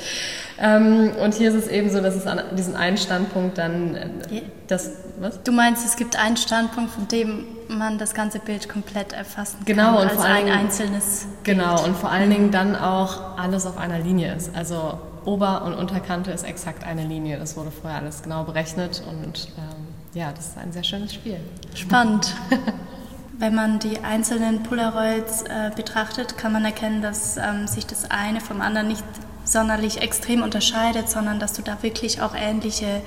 Ähm, 0.58 1.12
und 1.22 1.34
hier 1.34 1.50
ist 1.50 1.56
es 1.56 1.68
eben 1.68 1.90
so, 1.90 2.02
dass 2.02 2.16
es 2.16 2.28
an 2.28 2.42
diesem 2.56 2.76
einen 2.76 2.98
Standpunkt 2.98 3.58
dann 3.58 3.96
äh, 3.96 4.42
das, 4.68 4.92
was? 5.20 5.42
Du 5.44 5.52
meinst, 5.52 5.86
es 5.86 5.96
gibt 5.98 6.18
einen 6.18 6.38
Standpunkt, 6.38 6.92
von 6.92 7.08
dem 7.08 7.46
man 7.68 7.98
das 7.98 8.14
ganze 8.14 8.40
Bild 8.40 8.70
komplett 8.70 9.14
erfassen 9.14 9.58
genau, 9.66 9.96
kann, 9.96 9.96
und 9.96 10.10
als 10.10 10.14
vor 10.14 10.26
ein 10.26 10.46
Dingen, 10.46 10.58
einzelnes 10.58 11.28
Genau, 11.44 11.76
Bild. 11.76 11.88
und 11.88 11.98
vor 11.98 12.12
allen 12.12 12.30
Dingen 12.30 12.52
dann 12.52 12.76
auch 12.76 13.38
alles 13.38 13.66
auf 13.66 13.78
einer 13.78 14.00
Linie 14.00 14.34
ist. 14.36 14.56
Also 14.56 15.00
Ober- 15.26 15.64
und 15.66 15.74
Unterkante 15.74 16.32
ist 16.32 16.44
exakt 16.44 16.84
eine 16.86 17.06
Linie. 17.06 17.38
Das 17.38 17.58
wurde 17.58 17.72
vorher 17.72 18.00
alles 18.00 18.22
genau 18.22 18.44
berechnet 18.44 19.04
und 19.10 19.50
ähm, 19.58 19.88
ja, 20.14 20.32
das 20.32 20.48
ist 20.48 20.58
ein 20.58 20.72
sehr 20.72 20.84
schönes 20.84 21.14
Spiel. 21.14 21.38
Spannend. 21.74 22.34
Wenn 23.38 23.54
man 23.54 23.80
die 23.80 24.00
einzelnen 24.00 24.64
Polaroids 24.64 25.42
äh, 25.42 25.72
betrachtet, 25.76 26.38
kann 26.38 26.54
man 26.54 26.64
erkennen, 26.64 27.02
dass 27.02 27.36
ähm, 27.36 27.68
sich 27.68 27.86
das 27.86 28.10
eine 28.10 28.40
vom 28.40 28.62
anderen 28.62 28.88
nicht 28.88 29.04
sonderlich 29.46 30.02
extrem 30.02 30.44
unterscheidet, 30.44 31.10
sondern 31.10 31.40
dass 31.40 31.54
du 31.54 31.62
da 31.62 31.82
wirklich 31.82 32.22
auch 32.22 32.36
ähnliche 32.36 33.02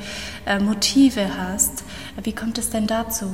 äh, 0.46 0.58
Motive 0.58 1.28
hast. 1.36 1.84
Wie 2.22 2.32
kommt 2.32 2.58
es 2.58 2.70
denn 2.70 2.86
dazu? 2.86 3.26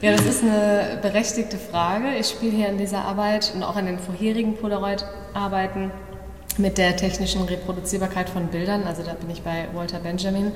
Ja, 0.00 0.12
das 0.12 0.26
ist 0.26 0.42
eine 0.42 0.98
berechtigte 1.02 1.58
Frage. 1.58 2.14
Ich 2.20 2.28
spiele 2.28 2.52
hier 2.52 2.68
in 2.68 2.78
dieser 2.78 3.04
Arbeit 3.04 3.52
und 3.54 3.62
auch 3.64 3.76
in 3.76 3.86
den 3.86 3.98
vorherigen 3.98 4.54
Polaroid-Arbeiten 4.56 5.90
mit 6.56 6.78
der 6.78 6.96
technischen 6.96 7.42
Reproduzierbarkeit 7.42 8.28
von 8.28 8.48
Bildern. 8.48 8.84
Also 8.84 9.02
da 9.02 9.14
bin 9.14 9.30
ich 9.30 9.42
bei 9.42 9.66
Walter 9.74 9.98
Benjamin. 9.98 10.52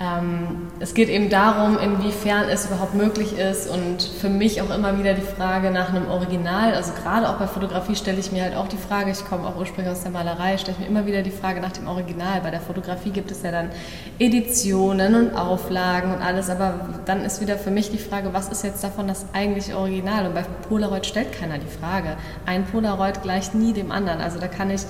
Ähm, 0.00 0.72
es 0.80 0.92
geht 0.94 1.08
eben 1.08 1.30
darum, 1.30 1.78
inwiefern 1.78 2.48
es 2.48 2.66
überhaupt 2.66 2.94
möglich 2.94 3.38
ist 3.38 3.70
und 3.70 4.02
für 4.02 4.28
mich 4.28 4.60
auch 4.60 4.70
immer 4.70 4.98
wieder 4.98 5.14
die 5.14 5.22
Frage 5.22 5.70
nach 5.70 5.90
einem 5.90 6.08
Original. 6.08 6.74
Also 6.74 6.92
gerade 7.00 7.28
auch 7.28 7.36
bei 7.36 7.46
Fotografie 7.46 7.94
stelle 7.94 8.18
ich 8.18 8.32
mir 8.32 8.42
halt 8.42 8.56
auch 8.56 8.66
die 8.66 8.76
Frage, 8.76 9.12
ich 9.12 9.24
komme 9.24 9.46
auch 9.46 9.56
ursprünglich 9.56 9.92
aus 9.92 10.02
der 10.02 10.10
Malerei, 10.10 10.58
stelle 10.58 10.76
ich 10.76 10.84
mir 10.84 10.90
immer 10.90 11.06
wieder 11.06 11.22
die 11.22 11.30
Frage 11.30 11.60
nach 11.60 11.70
dem 11.70 11.86
Original. 11.86 12.40
Bei 12.40 12.50
der 12.50 12.60
Fotografie 12.60 13.10
gibt 13.10 13.30
es 13.30 13.44
ja 13.44 13.52
dann 13.52 13.70
Editionen 14.18 15.14
und 15.14 15.36
Auflagen 15.36 16.12
und 16.12 16.22
alles, 16.22 16.50
aber 16.50 16.74
dann 17.04 17.24
ist 17.24 17.40
wieder 17.40 17.56
für 17.56 17.70
mich 17.70 17.92
die 17.92 17.98
Frage, 17.98 18.32
was 18.32 18.48
ist 18.48 18.64
jetzt 18.64 18.82
davon 18.82 19.06
das 19.06 19.26
eigentliche 19.32 19.78
Original? 19.78 20.26
Und 20.26 20.34
bei 20.34 20.44
Polaroid 20.68 21.06
stellt 21.06 21.32
keiner 21.32 21.58
die 21.58 21.68
Frage. 21.68 22.16
Ein 22.46 22.64
Polaroid 22.64 23.22
gleicht 23.22 23.54
nie 23.54 23.72
dem 23.72 23.92
anderen. 23.92 24.20
Also 24.20 24.40
da 24.40 24.48
kann 24.48 24.70
ich 24.70 24.82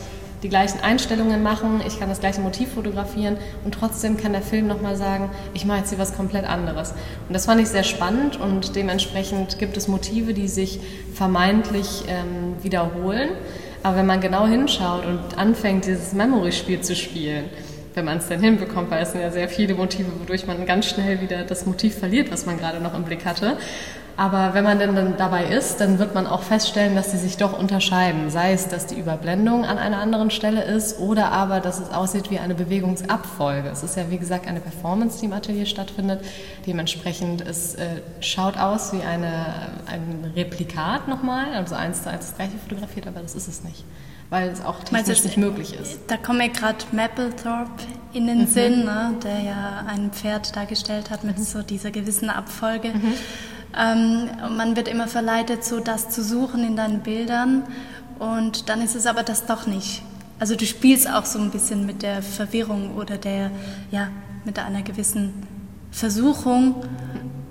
die 0.44 0.50
gleichen 0.50 0.80
Einstellungen 0.80 1.42
machen, 1.42 1.80
ich 1.86 1.98
kann 1.98 2.10
das 2.10 2.20
gleiche 2.20 2.42
Motiv 2.42 2.74
fotografieren 2.74 3.38
und 3.64 3.72
trotzdem 3.74 4.18
kann 4.18 4.32
der 4.32 4.42
Film 4.42 4.66
nochmal 4.66 4.94
sagen, 4.94 5.30
ich 5.54 5.64
mache 5.64 5.78
jetzt 5.78 5.88
hier 5.88 5.98
was 5.98 6.14
komplett 6.14 6.44
anderes. 6.44 6.92
Und 7.26 7.32
das 7.32 7.46
fand 7.46 7.62
ich 7.62 7.68
sehr 7.68 7.82
spannend 7.82 8.38
und 8.38 8.76
dementsprechend 8.76 9.58
gibt 9.58 9.76
es 9.78 9.88
Motive, 9.88 10.34
die 10.34 10.46
sich 10.46 10.80
vermeintlich 11.14 12.04
ähm, 12.08 12.62
wiederholen. 12.62 13.30
Aber 13.82 13.96
wenn 13.96 14.06
man 14.06 14.20
genau 14.20 14.46
hinschaut 14.46 15.06
und 15.06 15.38
anfängt, 15.38 15.86
dieses 15.86 16.12
Memory-Spiel 16.12 16.82
zu 16.82 16.94
spielen, 16.94 17.46
wenn 17.94 18.04
man 18.04 18.18
es 18.18 18.28
dann 18.28 18.40
hinbekommt, 18.40 18.90
weil 18.90 19.02
es 19.02 19.12
sind 19.12 19.22
ja 19.22 19.30
sehr 19.30 19.48
viele 19.48 19.74
Motive, 19.74 20.08
wodurch 20.20 20.46
man 20.46 20.66
ganz 20.66 20.86
schnell 20.86 21.22
wieder 21.22 21.44
das 21.44 21.64
Motiv 21.64 21.98
verliert, 21.98 22.30
was 22.30 22.44
man 22.44 22.58
gerade 22.58 22.80
noch 22.82 22.94
im 22.94 23.04
Blick 23.04 23.24
hatte. 23.24 23.56
Aber 24.16 24.54
wenn 24.54 24.62
man 24.62 24.78
denn 24.78 24.94
dann 24.94 25.16
dabei 25.16 25.46
ist, 25.46 25.80
dann 25.80 25.98
wird 25.98 26.14
man 26.14 26.26
auch 26.26 26.42
feststellen, 26.42 26.94
dass 26.94 27.10
sie 27.10 27.18
sich 27.18 27.36
doch 27.36 27.58
unterscheiden. 27.58 28.30
Sei 28.30 28.52
es, 28.52 28.68
dass 28.68 28.86
die 28.86 28.94
Überblendung 28.94 29.64
an 29.64 29.78
einer 29.78 29.98
anderen 29.98 30.30
Stelle 30.30 30.62
ist 30.62 31.00
oder 31.00 31.32
aber, 31.32 31.60
dass 31.60 31.80
es 31.80 31.90
aussieht 31.90 32.30
wie 32.30 32.38
eine 32.38 32.54
Bewegungsabfolge. 32.54 33.68
Es 33.68 33.82
ist 33.82 33.96
ja, 33.96 34.10
wie 34.10 34.18
gesagt, 34.18 34.46
eine 34.46 34.60
Performance, 34.60 35.18
die 35.18 35.26
im 35.26 35.32
Atelier 35.32 35.66
stattfindet. 35.66 36.24
Dementsprechend, 36.66 37.40
es 37.40 37.74
äh, 37.74 38.02
schaut 38.20 38.56
aus 38.56 38.92
wie 38.92 39.02
eine, 39.02 39.46
ein 39.86 40.32
Replikat 40.36 41.08
nochmal, 41.08 41.52
also 41.54 41.74
eins 41.74 42.04
zu 42.04 42.10
eins 42.10 42.26
das 42.26 42.36
gleiche 42.36 42.56
fotografiert, 42.58 43.08
aber 43.08 43.20
das 43.20 43.34
ist 43.34 43.48
es 43.48 43.64
nicht 43.64 43.84
weil 44.30 44.48
es 44.48 44.64
auch 44.64 44.82
technisch 44.82 45.22
nicht 45.22 45.36
möglich 45.36 45.74
ist. 45.74 46.00
Da 46.08 46.16
kommt 46.16 46.38
mir 46.38 46.48
gerade 46.48 46.78
Mapplethorpe 46.90 47.84
in 48.14 48.26
den 48.26 48.40
mhm. 48.40 48.46
Sinn, 48.46 48.84
ne, 48.84 49.14
der 49.22 49.40
ja 49.40 49.84
ein 49.86 50.10
Pferd 50.10 50.56
dargestellt 50.56 51.10
hat 51.10 51.22
mit 51.22 51.38
mhm. 51.38 51.42
so 51.44 51.62
dieser 51.62 51.92
gewissen 51.92 52.30
Abfolge. 52.30 52.88
Mhm. 52.88 53.12
Ähm, 53.78 54.30
man 54.56 54.76
wird 54.76 54.88
immer 54.88 55.08
verleitet, 55.08 55.64
so 55.64 55.80
das 55.80 56.08
zu 56.10 56.22
suchen 56.22 56.64
in 56.64 56.76
deinen 56.76 57.00
Bildern 57.00 57.64
und 58.18 58.68
dann 58.68 58.80
ist 58.80 58.94
es 58.94 59.06
aber 59.06 59.22
das 59.22 59.46
doch 59.46 59.66
nicht. 59.66 60.02
Also 60.38 60.56
du 60.56 60.66
spielst 60.66 61.08
auch 61.08 61.24
so 61.24 61.38
ein 61.38 61.50
bisschen 61.50 61.86
mit 61.86 62.02
der 62.02 62.22
Verwirrung 62.22 62.96
oder 62.96 63.16
der, 63.16 63.50
ja, 63.90 64.08
mit 64.44 64.58
einer 64.58 64.82
gewissen 64.82 65.32
Versuchung, 65.90 66.84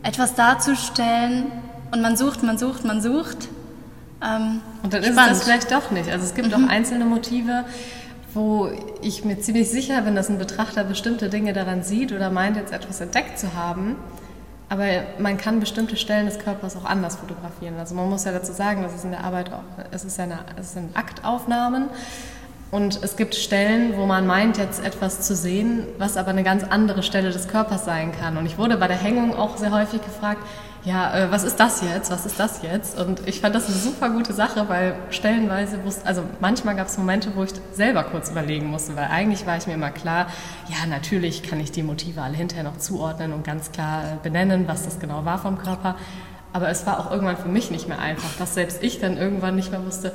etwas 0.03 0.35
darzustellen 0.35 1.45
und 1.91 2.01
man 2.01 2.17
sucht, 2.17 2.43
man 2.43 2.57
sucht, 2.57 2.85
man 2.85 3.01
sucht. 3.01 3.49
Ähm, 4.21 4.61
und 4.83 4.93
dann 4.93 5.03
spannend. 5.03 5.17
ist 5.17 5.31
es 5.31 5.39
das 5.39 5.43
vielleicht 5.43 5.71
doch 5.71 5.91
nicht. 5.91 6.09
Also 6.09 6.25
es 6.25 6.35
gibt 6.35 6.55
mhm. 6.55 6.65
auch 6.65 6.69
einzelne 6.69 7.05
Motive, 7.05 7.65
wo 8.33 8.69
ich 9.01 9.25
mir 9.25 9.39
ziemlich 9.39 9.69
sicher 9.69 10.01
bin, 10.01 10.15
dass 10.15 10.29
ein 10.29 10.37
Betrachter 10.37 10.83
bestimmte 10.83 11.29
Dinge 11.29 11.53
daran 11.53 11.83
sieht 11.83 12.11
oder 12.11 12.29
meint, 12.29 12.57
jetzt 12.57 12.73
etwas 12.73 12.99
entdeckt 12.99 13.37
zu 13.37 13.53
haben. 13.53 13.95
Aber 14.73 14.87
man 15.19 15.37
kann 15.37 15.59
bestimmte 15.59 15.95
Stellen 15.95 16.25
des 16.25 16.39
Körpers 16.39 16.75
auch 16.75 16.85
anders 16.85 17.17
fotografieren. 17.17 17.77
Also 17.77 17.93
man 17.93 18.09
muss 18.09 18.25
ja 18.25 18.31
dazu 18.31 18.53
sagen, 18.53 18.81
dass 18.81 18.95
es 18.95 19.03
in 19.03 19.11
der 19.11 19.23
Arbeit, 19.23 19.51
es 19.91 20.03
ist, 20.03 20.19
eine, 20.19 20.39
es 20.59 20.73
sind 20.73 20.97
Aktaufnahmen 20.97 21.89
und 22.71 23.03
es 23.03 23.15
gibt 23.15 23.35
Stellen, 23.35 23.95
wo 23.97 24.07
man 24.07 24.25
meint, 24.25 24.57
jetzt 24.57 24.83
etwas 24.83 25.21
zu 25.21 25.35
sehen, 25.35 25.85
was 25.99 26.17
aber 26.17 26.31
eine 26.31 26.41
ganz 26.41 26.63
andere 26.63 27.03
Stelle 27.03 27.29
des 27.29 27.47
Körpers 27.47 27.85
sein 27.85 28.13
kann. 28.19 28.35
Und 28.35 28.47
ich 28.47 28.57
wurde 28.57 28.77
bei 28.77 28.87
der 28.87 28.97
Hängung 28.97 29.35
auch 29.35 29.57
sehr 29.57 29.69
häufig 29.69 30.01
gefragt, 30.03 30.41
ja, 30.85 31.15
äh, 31.15 31.31
was 31.31 31.43
ist 31.43 31.59
das 31.59 31.81
jetzt? 31.81 32.11
Was 32.11 32.25
ist 32.25 32.39
das 32.39 32.61
jetzt? 32.61 32.99
Und 32.99 33.25
ich 33.25 33.39
fand 33.39 33.55
das 33.55 33.67
eine 33.67 33.75
super 33.75 34.09
gute 34.09 34.33
Sache, 34.33 34.67
weil 34.67 34.95
stellenweise 35.11 35.83
wusste, 35.85 36.05
also 36.05 36.23
manchmal 36.41 36.75
gab 36.75 36.87
es 36.87 36.97
Momente, 36.97 37.31
wo 37.35 37.43
ich 37.43 37.51
selber 37.71 38.03
kurz 38.03 38.31
überlegen 38.31 38.67
musste, 38.67 38.95
weil 38.97 39.05
eigentlich 39.05 39.45
war 39.45 39.55
ich 39.55 39.65
mir 39.65 39.73
immer 39.73 39.91
klar, 39.91 40.27
ja, 40.67 40.85
natürlich 40.87 41.43
kann 41.43 41.59
ich 41.61 41.71
die 41.71 41.83
Motive 41.83 42.21
alle 42.21 42.35
hinterher 42.35 42.65
noch 42.65 42.77
zuordnen 42.77 43.31
und 43.31 43.45
ganz 43.45 43.71
klar 43.71 44.03
äh, 44.03 44.15
benennen, 44.21 44.67
was 44.67 44.83
das 44.83 44.99
genau 44.99 45.23
war 45.23 45.37
vom 45.37 45.57
Körper. 45.57 45.95
Aber 46.51 46.69
es 46.69 46.85
war 46.85 46.99
auch 46.99 47.11
irgendwann 47.11 47.37
für 47.37 47.49
mich 47.49 47.71
nicht 47.71 47.87
mehr 47.87 47.99
einfach, 47.99 48.29
dass 48.37 48.53
selbst 48.53 48.83
ich 48.83 48.99
dann 48.99 49.17
irgendwann 49.17 49.55
nicht 49.55 49.71
mehr 49.71 49.85
wusste, 49.85 50.11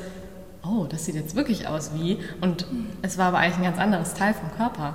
oh, 0.63 0.85
das 0.85 1.07
sieht 1.07 1.15
jetzt 1.15 1.35
wirklich 1.35 1.67
aus 1.67 1.93
wie. 1.95 2.19
Und 2.43 2.67
es 3.01 3.17
war 3.17 3.29
aber 3.29 3.39
eigentlich 3.39 3.57
ein 3.57 3.65
ganz 3.65 3.79
anderes 3.79 4.15
Teil 4.15 4.35
vom 4.35 4.55
Körper. 4.57 4.95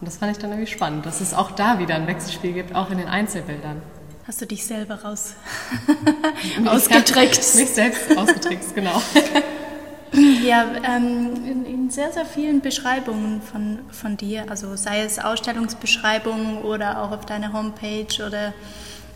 Und 0.00 0.06
das 0.06 0.16
fand 0.16 0.32
ich 0.32 0.38
dann 0.38 0.50
irgendwie 0.50 0.70
spannend, 0.70 1.06
dass 1.06 1.20
es 1.20 1.32
auch 1.32 1.52
da 1.52 1.78
wieder 1.78 1.94
ein 1.94 2.08
Wechselspiel 2.08 2.52
gibt, 2.52 2.74
auch 2.74 2.90
in 2.90 2.98
den 2.98 3.08
Einzelbildern. 3.08 3.80
Hast 4.26 4.40
du 4.40 4.46
dich 4.46 4.64
selber 4.64 5.02
raus 5.02 5.34
ausgetrickst? 6.66 7.56
Mich 7.56 7.70
selbst 7.70 8.16
ausgetrickst, 8.16 8.74
genau. 8.74 9.02
Ja, 10.14 10.66
ähm, 10.84 11.30
in, 11.46 11.64
in, 11.64 11.90
sehr, 11.90 12.12
sehr 12.12 12.26
vielen 12.26 12.60
Beschreibungen 12.60 13.40
von, 13.40 13.78
von 13.90 14.18
dir, 14.18 14.50
also 14.50 14.76
sei 14.76 15.00
es 15.00 15.18
Ausstellungsbeschreibungen 15.18 16.58
oder 16.58 17.02
auch 17.02 17.12
auf 17.12 17.24
deiner 17.24 17.54
Homepage 17.54 18.22
oder 18.26 18.52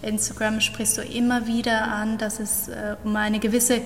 Instagram, 0.01 0.63
sprichst 0.63 0.97
du 0.97 1.03
immer 1.03 1.47
wieder 1.47 1.89
an, 1.89 2.17
dass 2.17 2.41
es 2.41 2.69
äh, 2.69 2.97
um 3.05 3.15
eine 3.15 3.41
gewisse 3.41 3.83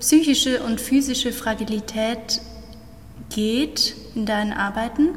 psychische 0.00 0.62
und 0.62 0.82
physische 0.82 1.32
Fragilität 1.32 2.42
geht 3.30 3.96
in 4.14 4.26
deinen 4.26 4.52
Arbeiten. 4.52 5.16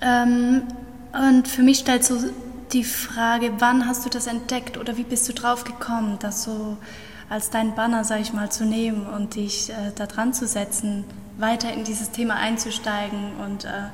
Ähm, 0.00 0.62
und 1.12 1.46
für 1.46 1.62
mich 1.62 1.78
stellt 1.78 2.02
so 2.02 2.18
die 2.72 2.84
Frage, 2.84 3.52
wann 3.58 3.86
hast 3.86 4.04
du 4.04 4.10
das 4.10 4.26
entdeckt 4.26 4.76
oder 4.76 4.96
wie 4.96 5.04
bist 5.04 5.28
du 5.28 5.32
drauf 5.32 5.64
gekommen, 5.64 6.18
das 6.20 6.44
so 6.44 6.76
als 7.28 7.50
dein 7.50 7.74
Banner, 7.74 8.04
sag 8.04 8.20
ich 8.20 8.32
mal, 8.32 8.50
zu 8.50 8.64
nehmen 8.64 9.06
und 9.06 9.34
dich 9.34 9.70
äh, 9.70 9.92
da 9.94 10.06
dran 10.06 10.32
zu 10.32 10.46
setzen, 10.46 11.04
weiter 11.38 11.72
in 11.72 11.84
dieses 11.84 12.10
Thema 12.10 12.36
einzusteigen 12.36 13.36
und 13.44 13.64
äh, 13.64 13.88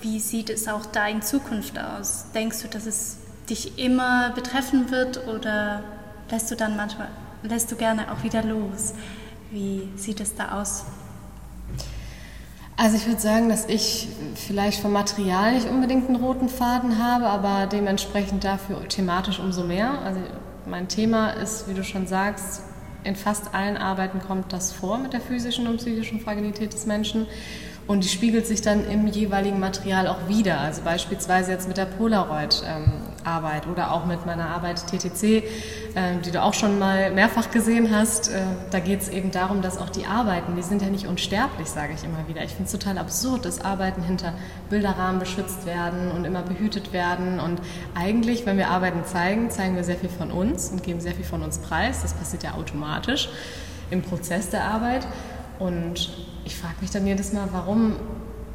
wie 0.00 0.20
sieht 0.20 0.50
es 0.50 0.68
auch 0.68 0.86
da 0.86 1.06
in 1.06 1.22
Zukunft 1.22 1.78
aus? 1.78 2.26
Denkst 2.34 2.62
du, 2.62 2.68
dass 2.68 2.86
es 2.86 3.18
dich 3.48 3.78
immer 3.78 4.30
betreffen 4.30 4.90
wird 4.90 5.26
oder 5.26 5.82
lässt 6.30 6.50
du 6.50 6.56
dann 6.56 6.76
manchmal, 6.76 7.08
lässt 7.42 7.70
du 7.72 7.76
gerne 7.76 8.12
auch 8.12 8.22
wieder 8.22 8.42
los? 8.42 8.94
Wie 9.50 9.88
sieht 9.96 10.20
es 10.20 10.34
da 10.34 10.60
aus? 10.60 10.84
Also 12.82 12.96
ich 12.96 13.06
würde 13.06 13.20
sagen, 13.20 13.50
dass 13.50 13.66
ich 13.66 14.08
vielleicht 14.36 14.80
vom 14.80 14.94
Material 14.94 15.52
nicht 15.52 15.68
unbedingt 15.68 16.08
einen 16.08 16.16
roten 16.16 16.48
Faden 16.48 16.96
habe, 16.98 17.26
aber 17.26 17.66
dementsprechend 17.66 18.42
dafür 18.42 18.88
thematisch 18.88 19.38
umso 19.38 19.64
mehr. 19.64 19.98
Also 20.02 20.20
mein 20.64 20.88
Thema 20.88 21.32
ist, 21.32 21.68
wie 21.68 21.74
du 21.74 21.84
schon 21.84 22.06
sagst, 22.06 22.62
in 23.04 23.16
fast 23.16 23.54
allen 23.54 23.76
Arbeiten 23.76 24.20
kommt 24.20 24.54
das 24.54 24.72
vor 24.72 24.96
mit 24.96 25.12
der 25.12 25.20
physischen 25.20 25.66
und 25.66 25.76
psychischen 25.76 26.20
Fragilität 26.20 26.72
des 26.72 26.86
Menschen. 26.86 27.26
Und 27.86 28.02
die 28.02 28.08
spiegelt 28.08 28.46
sich 28.46 28.62
dann 28.62 28.88
im 28.88 29.06
jeweiligen 29.06 29.60
Material 29.60 30.06
auch 30.06 30.28
wieder. 30.28 30.60
Also 30.60 30.80
beispielsweise 30.80 31.50
jetzt 31.50 31.68
mit 31.68 31.76
der 31.76 31.84
Polaroid. 31.84 32.62
Ähm, 33.24 33.30
Arbeit 33.30 33.66
oder 33.66 33.92
auch 33.92 34.06
mit 34.06 34.26
meiner 34.26 34.48
Arbeit 34.48 34.86
TTC, 34.86 35.22
äh, 35.22 35.42
die 36.24 36.30
du 36.30 36.42
auch 36.42 36.54
schon 36.54 36.78
mal 36.78 37.10
mehrfach 37.10 37.50
gesehen 37.50 37.94
hast. 37.94 38.28
Äh, 38.28 38.40
da 38.70 38.80
geht 38.80 39.02
es 39.02 39.08
eben 39.08 39.30
darum, 39.30 39.62
dass 39.62 39.78
auch 39.78 39.90
die 39.90 40.06
Arbeiten, 40.06 40.56
die 40.56 40.62
sind 40.62 40.82
ja 40.82 40.88
nicht 40.88 41.06
unsterblich, 41.06 41.68
sage 41.68 41.94
ich 41.94 42.04
immer 42.04 42.28
wieder. 42.28 42.42
Ich 42.44 42.50
finde 42.50 42.64
es 42.64 42.72
total 42.72 42.98
absurd, 42.98 43.44
dass 43.44 43.60
Arbeiten 43.60 44.02
hinter 44.02 44.32
Bilderrahmen 44.68 45.20
beschützt 45.20 45.66
werden 45.66 46.10
und 46.10 46.24
immer 46.24 46.42
behütet 46.42 46.92
werden. 46.92 47.40
Und 47.40 47.60
eigentlich, 47.94 48.46
wenn 48.46 48.58
wir 48.58 48.68
Arbeiten 48.68 49.04
zeigen, 49.04 49.50
zeigen 49.50 49.76
wir 49.76 49.84
sehr 49.84 49.96
viel 49.96 50.10
von 50.10 50.30
uns 50.30 50.70
und 50.70 50.82
geben 50.82 51.00
sehr 51.00 51.14
viel 51.14 51.24
von 51.24 51.42
uns 51.42 51.58
preis. 51.58 52.02
Das 52.02 52.14
passiert 52.14 52.42
ja 52.42 52.54
automatisch 52.54 53.28
im 53.90 54.02
Prozess 54.02 54.50
der 54.50 54.64
Arbeit. 54.64 55.06
Und 55.58 56.10
ich 56.44 56.56
frage 56.56 56.76
mich 56.80 56.90
dann 56.90 57.06
jedes 57.06 57.32
Mal, 57.32 57.48
warum 57.52 57.96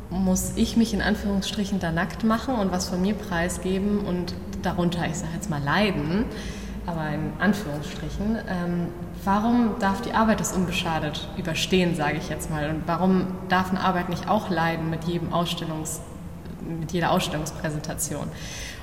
muss 0.10 0.54
ich 0.56 0.78
mich 0.78 0.94
in 0.94 1.02
Anführungsstrichen 1.02 1.80
da 1.80 1.92
nackt 1.92 2.24
machen 2.24 2.56
und 2.56 2.72
was 2.72 2.90
von 2.90 3.02
mir 3.02 3.16
preisgeben 3.16 4.00
und 4.00 4.34
darunter, 4.66 5.06
ich 5.08 5.16
sage 5.16 5.32
jetzt 5.34 5.50
mal, 5.50 5.62
leiden, 5.62 6.26
aber 6.86 7.10
in 7.10 7.34
Anführungsstrichen. 7.40 8.38
Ähm, 8.48 8.88
warum 9.24 9.76
darf 9.80 10.02
die 10.02 10.14
Arbeit 10.14 10.40
das 10.40 10.54
unbeschadet 10.54 11.28
überstehen, 11.38 11.96
sage 11.96 12.18
ich 12.18 12.30
jetzt 12.30 12.50
mal? 12.50 12.70
Und 12.70 12.84
warum 12.86 13.28
darf 13.50 13.72
eine 13.72 13.80
Arbeit 13.80 14.10
nicht 14.10 14.30
auch 14.30 14.50
leiden 14.50 14.90
mit, 14.90 15.06
jedem 15.06 15.34
Ausstellungs, 15.34 16.02
mit 16.80 16.92
jeder 16.92 17.12
Ausstellungspräsentation? 17.12 18.28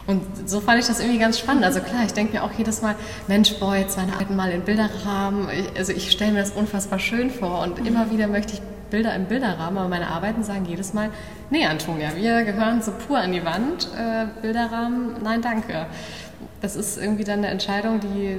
Und 0.07 0.49
so 0.49 0.61
fand 0.61 0.81
ich 0.81 0.87
das 0.87 0.99
irgendwie 0.99 1.21
ganz 1.21 1.39
spannend. 1.39 1.65
Also 1.65 1.81
klar, 1.81 2.03
ich 2.05 2.13
denke 2.13 2.33
mir 2.33 2.43
auch 2.43 2.51
jedes 2.59 2.83
Mal, 2.83 2.97
Mensch, 3.29 3.55
boah, 3.61 3.77
jetzt 3.77 3.97
meine 3.97 4.13
Arbeiten 4.13 4.35
mal 4.35 4.51
in 4.51 4.63
Bilderrahmen. 4.63 5.49
Also 5.77 5.93
ich 5.93 6.11
stelle 6.11 6.33
mir 6.33 6.41
das 6.41 6.51
unfassbar 6.51 6.99
schön 6.99 7.31
vor 7.31 7.61
und 7.61 7.87
immer 7.87 8.11
wieder 8.11 8.27
möchte 8.27 8.55
ich 8.55 8.63
Bilder 8.93 9.15
im 9.17 9.25
Bilderrahmen, 9.25 9.79
aber 9.79 9.89
meine 9.89 10.09
Arbeiten 10.09 10.45
sagen 10.45 10.67
jedes 10.67 10.93
Mal, 10.93 11.11
nee, 11.51 11.65
Antonia, 11.65 12.15
wir 12.15 12.45
gehören 12.45 12.83
so 12.83 12.93
pur 12.93 13.19
an 13.19 13.33
die 13.33 13.43
Wand, 13.43 13.89
äh, 13.99 14.27
Bilderrahmen, 14.43 15.17
nein, 15.23 15.41
danke. 15.41 15.87
Das 16.61 16.77
ist 16.77 16.99
irgendwie 16.99 17.25
dann 17.25 17.39
eine 17.39 17.49
Entscheidung, 17.49 18.01
die, 18.01 18.39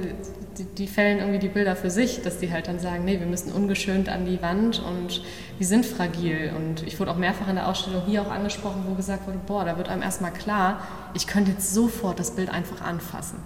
die, 0.56 0.64
die, 0.64 0.86
fällen 0.86 1.18
irgendwie 1.18 1.40
die 1.40 1.48
Bilder 1.48 1.74
für 1.74 1.90
sich, 1.90 2.22
dass 2.22 2.38
die 2.38 2.52
halt 2.52 2.68
dann 2.68 2.78
sagen, 2.78 3.04
nee, 3.04 3.18
wir 3.18 3.26
müssen 3.26 3.52
ungeschönt 3.52 4.08
an 4.08 4.26
die 4.26 4.40
Wand 4.40 4.80
und 4.80 5.22
wir 5.58 5.66
sind 5.66 5.84
fragil. 5.84 6.52
Und 6.56 6.86
ich 6.86 7.00
wurde 7.00 7.10
auch 7.10 7.16
mehrfach 7.16 7.48
in 7.48 7.56
der 7.56 7.68
Ausstellung 7.68 8.02
hier 8.06 8.22
auch 8.22 8.30
angesprochen, 8.30 8.84
wo 8.86 8.94
gesagt 8.94 9.26
wurde, 9.26 9.38
boah, 9.44 9.64
da 9.64 9.76
wird 9.76 9.88
einem 9.88 10.02
erstmal 10.02 10.32
klar, 10.32 10.80
ich 11.14 11.26
könnte 11.26 11.50
jetzt 11.50 11.74
sofort 11.74 12.20
das 12.20 12.30
Bild 12.30 12.48
einfach 12.48 12.80
anfassen. 12.80 13.40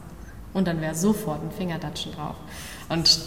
Und 0.52 0.68
dann 0.68 0.80
wäre 0.80 0.94
sofort 0.94 1.42
ein 1.42 1.50
Fingerdatschen 1.50 2.12
drauf. 2.12 2.36
Und 2.88 3.18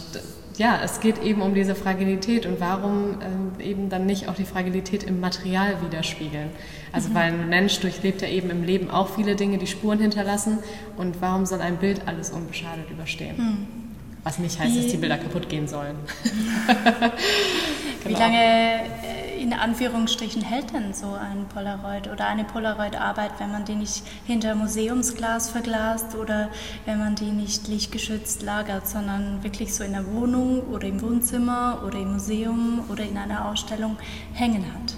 ja, 0.58 0.80
es 0.84 1.00
geht 1.00 1.22
eben 1.22 1.42
um 1.42 1.54
diese 1.54 1.74
Fragilität 1.74 2.46
und 2.46 2.60
warum 2.60 3.18
äh, 3.58 3.62
eben 3.62 3.88
dann 3.88 4.06
nicht 4.06 4.28
auch 4.28 4.34
die 4.34 4.44
Fragilität 4.44 5.02
im 5.02 5.20
Material 5.20 5.80
widerspiegeln. 5.82 6.50
Also 6.92 7.08
mhm. 7.10 7.14
weil 7.14 7.32
ein 7.32 7.48
Mensch 7.48 7.80
durchlebt 7.80 8.22
ja 8.22 8.28
eben 8.28 8.50
im 8.50 8.62
Leben 8.62 8.90
auch 8.90 9.08
viele 9.08 9.36
Dinge, 9.36 9.58
die 9.58 9.66
Spuren 9.66 9.98
hinterlassen 9.98 10.58
und 10.96 11.20
warum 11.20 11.46
soll 11.46 11.60
ein 11.60 11.78
Bild 11.78 12.02
alles 12.06 12.30
unbeschadet 12.30 12.90
überstehen? 12.90 13.36
Mhm. 13.36 13.66
Was 14.24 14.38
nicht 14.38 14.58
heißt, 14.58 14.76
dass 14.76 14.86
die 14.86 14.98
Bilder 14.98 15.18
kaputt 15.18 15.48
gehen 15.48 15.66
sollen. 15.66 15.96
genau. 16.64 17.12
Wie 18.04 18.12
lange 18.12 18.80
in 19.42 19.52
Anführungsstrichen 19.52 20.40
hält 20.40 20.72
denn 20.72 20.94
so 20.94 21.14
ein 21.14 21.46
Polaroid 21.52 22.08
oder 22.08 22.26
eine 22.28 22.44
Polaroid-Arbeit, 22.44 23.32
wenn 23.38 23.50
man 23.50 23.64
die 23.64 23.74
nicht 23.74 24.04
hinter 24.24 24.54
Museumsglas 24.54 25.50
verglast 25.50 26.14
oder 26.14 26.48
wenn 26.86 27.00
man 27.00 27.16
die 27.16 27.32
nicht 27.32 27.66
lichtgeschützt 27.66 28.42
lagert, 28.42 28.86
sondern 28.86 29.42
wirklich 29.42 29.74
so 29.74 29.82
in 29.82 29.94
der 29.94 30.06
Wohnung 30.06 30.60
oder 30.70 30.86
im 30.86 31.02
Wohnzimmer 31.02 31.82
oder 31.84 31.98
im 31.98 32.12
Museum 32.12 32.84
oder 32.88 33.02
in 33.02 33.18
einer 33.18 33.46
Ausstellung 33.46 33.96
hängen 34.32 34.64
hat? 34.64 34.94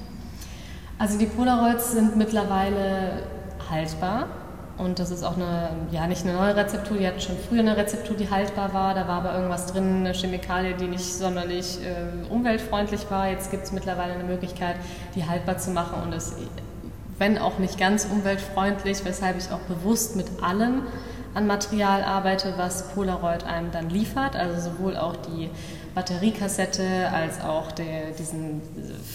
Also 0.99 1.19
die 1.19 1.27
Polaroids 1.27 1.93
sind 1.93 2.17
mittlerweile 2.17 3.23
haltbar. 3.71 4.29
Und 4.77 4.99
das 4.99 5.11
ist 5.11 5.23
auch 5.23 5.37
eine, 5.37 5.71
ja, 5.93 6.07
nicht 6.09 6.25
eine 6.25 6.37
neue 6.37 6.57
Rezeptur, 6.57 6.97
die 6.97 7.07
hatten 7.07 7.21
schon 7.21 7.37
früher 7.49 7.61
eine 7.61 7.77
Rezeptur, 7.77 8.17
die 8.17 8.29
haltbar 8.29 8.75
war. 8.75 8.95
Da 8.95 9.07
war 9.07 9.19
aber 9.19 9.35
irgendwas 9.35 9.67
drin, 9.67 9.99
eine 9.99 10.15
Chemikalie, 10.15 10.75
die 10.75 10.89
nicht 10.89 11.15
sonderlich 11.15 11.79
äh, 11.83 12.33
umweltfreundlich 12.33 13.09
war. 13.09 13.29
Jetzt 13.31 13.53
gibt 13.53 13.65
es 13.65 13.73
mittlerweile 13.73 14.15
eine 14.15 14.25
Möglichkeit, 14.25 14.77
die 15.15 15.27
haltbar 15.27 15.59
zu 15.59 15.71
machen 15.71 16.03
und 16.03 16.13
es, 16.13 16.35
wenn 17.19 17.39
auch 17.39 17.59
nicht 17.59 17.79
ganz 17.79 18.07
umweltfreundlich, 18.07 19.05
weshalb 19.05 19.39
ich 19.39 19.53
auch 19.53 19.61
bewusst 19.61 20.17
mit 20.17 20.27
allem 20.43 20.83
an 21.35 21.47
Material 21.47 22.03
arbeite, 22.03 22.55
was 22.57 22.89
Polaroid 22.95 23.45
einem 23.45 23.71
dann 23.71 23.91
liefert. 23.91 24.35
Also 24.35 24.71
sowohl 24.71 24.97
auch 24.97 25.17
die 25.17 25.51
Batteriekassette 25.95 27.11
als 27.13 27.41
auch 27.41 27.71
der, 27.71 28.11
diesen 28.19 28.61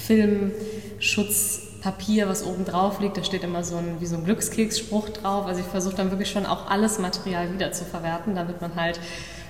Filmschutz 0.05 1.68
Papier, 1.81 2.27
was 2.27 2.43
oben 2.45 2.65
drauf 2.65 2.99
liegt, 2.99 3.17
da 3.17 3.23
steht 3.23 3.43
immer 3.43 3.63
so 3.63 3.77
ein, 3.77 3.99
wie 3.99 4.05
so 4.05 4.15
ein 4.15 4.25
Glückskeksspruch 4.25 5.09
drauf. 5.09 5.45
Also 5.45 5.61
ich 5.61 5.67
versuche 5.67 5.95
dann 5.95 6.11
wirklich 6.11 6.29
schon 6.29 6.45
auch 6.45 6.69
alles 6.69 6.99
Material 6.99 7.53
wieder 7.53 7.71
zu 7.71 7.85
verwerten, 7.85 8.35
damit 8.35 8.61
man 8.61 8.75
halt 8.75 8.99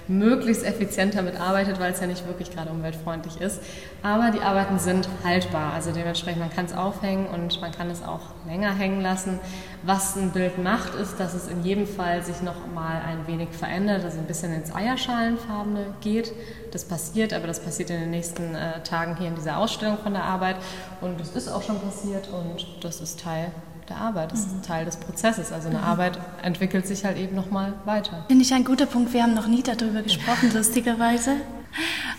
möglichst 0.10 0.66
effizient 0.66 1.16
damit 1.16 1.40
arbeitet, 1.40 1.80
weil 1.80 1.94
es 1.94 2.02
ja 2.02 2.08
nicht 2.08 2.28
wirklich 2.28 2.52
gerade 2.52 2.72
umweltfreundlich 2.72 3.40
ist. 3.40 3.62
Aber 4.02 4.32
die 4.32 4.42
Arbeiten 4.42 4.80
sind 4.80 5.08
haltbar, 5.24 5.74
also 5.74 5.92
dementsprechend 5.92 6.40
man 6.40 6.50
kann 6.50 6.66
es 6.66 6.74
aufhängen 6.74 7.28
und 7.28 7.62
man 7.62 7.72
kann 7.72 7.90
es 7.90 8.04
auch 8.04 8.22
länger 8.48 8.74
hängen 8.74 9.02
lassen. 9.02 9.40
Was 9.84 10.18
ein 10.18 10.32
Bild 10.32 10.58
macht, 10.58 10.96
ist, 10.96 11.20
dass 11.20 11.36
es 11.36 11.48
in 11.48 11.64
jedem 11.64 11.86
Fall 11.86 12.24
sich 12.24 12.42
noch 12.42 12.68
mal 12.74 13.02
ein 13.08 13.28
wenig 13.28 13.50
verändert, 13.50 14.04
also 14.04 14.18
ein 14.18 14.26
bisschen 14.26 14.52
ins 14.54 14.74
Eierschalenfarbene 14.74 15.94
geht. 16.02 16.34
Das 16.72 16.86
passiert, 16.86 17.32
aber 17.32 17.48
das 17.48 17.60
passiert 17.60 17.92
in 17.92 18.00
den 18.00 18.12
nächsten 18.12 18.56
äh, 18.56 18.82
Tagen 18.84 19.16
hier 19.16 19.28
in 19.28 19.36
dieser 19.36 19.58
Ausstellung 19.58 20.00
von 20.00 20.14
der 20.14 20.24
Arbeit 20.24 20.58
und 21.02 21.20
das 21.20 21.30
ist 21.32 21.48
auch 21.48 21.62
schon 21.62 21.80
passiert 21.80 22.30
und 22.30 22.84
das 22.84 23.00
ist 23.00 23.22
Teil 23.22 23.52
der 23.90 23.98
Arbeit. 23.98 24.32
Das 24.32 24.42
ist 24.42 24.54
ein 24.54 24.62
Teil 24.62 24.86
des 24.86 24.98
Prozesses. 24.98 25.52
Also 25.52 25.70
eine 25.70 25.80
mhm. 25.80 25.84
Arbeit 25.84 26.20
entwickelt 26.42 26.88
sich 26.88 27.06
halt 27.06 27.18
eben 27.18 27.36
nochmal 27.36 27.74
weiter. 27.86 28.26
Finde 28.28 28.44
ich 28.44 28.54
ein 28.54 28.64
guter 28.64 28.86
Punkt. 28.86 29.14
Wir 29.14 29.24
haben 29.24 29.34
noch 29.34 29.48
nie 29.48 29.64
darüber 29.64 30.02
gesprochen, 30.02 30.52
lustigerweise. 30.54 31.36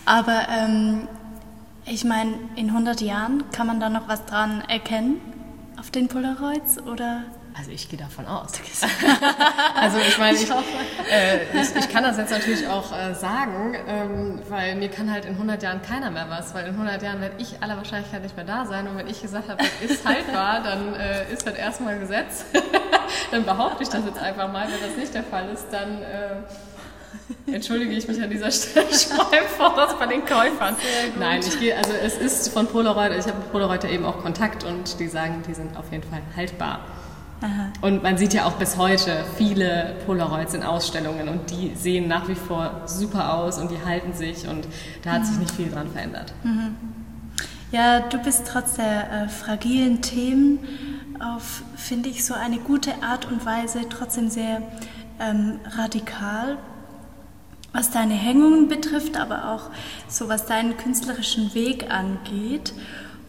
Aber 0.04 0.46
ähm, 0.50 1.08
ich 1.86 2.04
meine, 2.04 2.34
in 2.56 2.68
100 2.68 3.00
Jahren 3.00 3.44
kann 3.52 3.66
man 3.66 3.80
da 3.80 3.88
noch 3.88 4.08
was 4.08 4.24
dran 4.26 4.62
erkennen 4.68 5.20
auf 5.78 5.90
den 5.90 6.08
Polaroids 6.08 6.80
oder 6.82 7.22
also 7.56 7.70
ich 7.70 7.88
gehe 7.88 7.98
davon 7.98 8.26
aus. 8.26 8.52
also 9.74 9.98
ich 9.98 10.18
meine, 10.18 10.36
ich, 10.36 10.48
äh, 10.50 11.60
ich, 11.60 11.74
ich, 11.76 11.88
kann 11.88 12.04
das 12.04 12.16
jetzt 12.16 12.30
natürlich 12.30 12.66
auch 12.68 12.92
äh, 12.92 13.14
sagen, 13.14 13.76
ähm, 13.86 14.42
weil 14.48 14.76
mir 14.76 14.88
kann 14.88 15.10
halt 15.10 15.24
in 15.24 15.32
100 15.32 15.62
Jahren 15.62 15.82
keiner 15.82 16.10
mehr 16.10 16.28
was, 16.28 16.54
weil 16.54 16.66
in 16.66 16.74
100 16.74 17.02
Jahren 17.02 17.20
werde 17.20 17.36
ich 17.38 17.62
aller 17.62 17.76
Wahrscheinlichkeit 17.76 18.22
nicht 18.22 18.36
mehr 18.36 18.44
da 18.44 18.66
sein 18.66 18.86
und 18.88 18.96
wenn 18.96 19.08
ich 19.08 19.20
gesagt 19.20 19.48
habe, 19.48 19.62
das 19.62 19.90
ist 19.90 20.06
haltbar, 20.06 20.62
dann 20.62 20.94
äh, 20.94 21.32
ist 21.32 21.46
das 21.46 21.54
erstmal 21.54 21.98
Gesetz. 21.98 22.44
dann 23.30 23.44
behaupte 23.44 23.82
ich 23.82 23.88
das 23.88 24.04
jetzt 24.04 24.18
einfach 24.18 24.50
mal. 24.52 24.66
Wenn 24.66 24.88
das 24.88 24.96
nicht 24.96 25.14
der 25.14 25.24
Fall 25.24 25.48
ist, 25.50 25.66
dann 25.70 26.02
äh, 26.02 27.52
entschuldige 27.52 27.92
ich 27.92 28.06
mich 28.06 28.22
an 28.22 28.30
dieser 28.30 28.50
Stelle 28.50 28.86
mal 28.86 29.42
voraus 29.56 29.96
bei 29.98 30.06
den 30.06 30.24
Käufern. 30.24 30.76
Nein, 31.18 31.40
ich 31.40 31.58
gehe, 31.58 31.76
also 31.76 31.92
es 31.92 32.16
ist 32.16 32.52
von 32.52 32.66
Polaroid, 32.66 33.12
ich 33.18 33.26
habe 33.26 33.38
mit 33.38 33.50
Polaroid 33.50 33.84
ja 33.84 33.90
eben 33.90 34.04
auch 34.04 34.22
Kontakt 34.22 34.64
und 34.64 34.98
die 35.00 35.08
sagen, 35.08 35.42
die 35.46 35.54
sind 35.54 35.76
auf 35.76 35.90
jeden 35.90 36.08
Fall 36.08 36.22
haltbar. 36.36 36.80
Aha. 37.40 37.72
Und 37.80 38.02
man 38.02 38.18
sieht 38.18 38.34
ja 38.34 38.44
auch 38.44 38.52
bis 38.52 38.76
heute 38.76 39.24
viele 39.36 39.96
Polaroids 40.04 40.52
in 40.54 40.62
Ausstellungen 40.62 41.28
und 41.28 41.50
die 41.50 41.72
sehen 41.74 42.06
nach 42.06 42.28
wie 42.28 42.34
vor 42.34 42.82
super 42.86 43.34
aus 43.34 43.58
und 43.58 43.70
die 43.70 43.82
halten 43.84 44.12
sich 44.12 44.46
und 44.46 44.66
da 45.02 45.12
hat 45.12 45.22
mhm. 45.22 45.24
sich 45.24 45.38
nicht 45.38 45.50
viel 45.52 45.70
dran 45.70 45.90
verändert. 45.90 46.34
Mhm. 46.42 46.76
Ja, 47.72 48.00
du 48.00 48.18
bist 48.18 48.46
trotz 48.46 48.74
der 48.74 49.12
äh, 49.12 49.28
fragilen 49.28 50.02
Themen 50.02 50.58
auf, 51.20 51.62
finde 51.76 52.08
ich, 52.08 52.24
so 52.24 52.34
eine 52.34 52.58
gute 52.58 53.02
Art 53.02 53.30
und 53.30 53.46
Weise 53.46 53.80
trotzdem 53.88 54.28
sehr 54.28 54.62
ähm, 55.20 55.60
radikal, 55.76 56.58
was 57.72 57.90
deine 57.90 58.14
Hängungen 58.14 58.68
betrifft, 58.68 59.16
aber 59.16 59.52
auch 59.52 59.70
so 60.08 60.28
was 60.28 60.46
deinen 60.46 60.76
künstlerischen 60.76 61.54
Weg 61.54 61.90
angeht. 61.90 62.72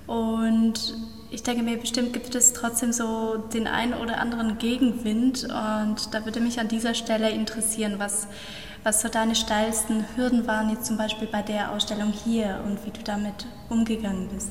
Und 0.07 0.95
ich 1.31 1.43
denke 1.43 1.63
mir, 1.63 1.77
bestimmt 1.77 2.11
gibt 2.11 2.35
es 2.35 2.51
trotzdem 2.51 2.91
so 2.91 3.37
den 3.37 3.65
einen 3.65 3.93
oder 3.93 4.19
anderen 4.19 4.57
Gegenwind 4.57 5.45
und 5.45 6.13
da 6.13 6.25
würde 6.25 6.41
mich 6.41 6.59
an 6.59 6.67
dieser 6.67 6.93
Stelle 6.93 7.29
interessieren, 7.29 7.95
was, 7.97 8.27
was 8.83 9.01
so 9.01 9.07
deine 9.07 9.33
steilsten 9.33 10.05
Hürden 10.15 10.45
waren, 10.45 10.69
jetzt 10.69 10.85
zum 10.85 10.97
Beispiel 10.97 11.29
bei 11.31 11.41
der 11.41 11.71
Ausstellung 11.71 12.11
hier 12.11 12.59
und 12.65 12.85
wie 12.85 12.91
du 12.91 13.01
damit 13.03 13.47
umgegangen 13.69 14.27
bist. 14.27 14.49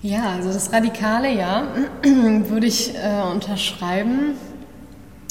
Ja, 0.00 0.30
also 0.30 0.50
das 0.50 0.72
Radikale, 0.72 1.30
ja, 1.30 1.68
würde 2.02 2.66
ich 2.66 2.94
äh, 2.96 3.22
unterschreiben. 3.30 4.34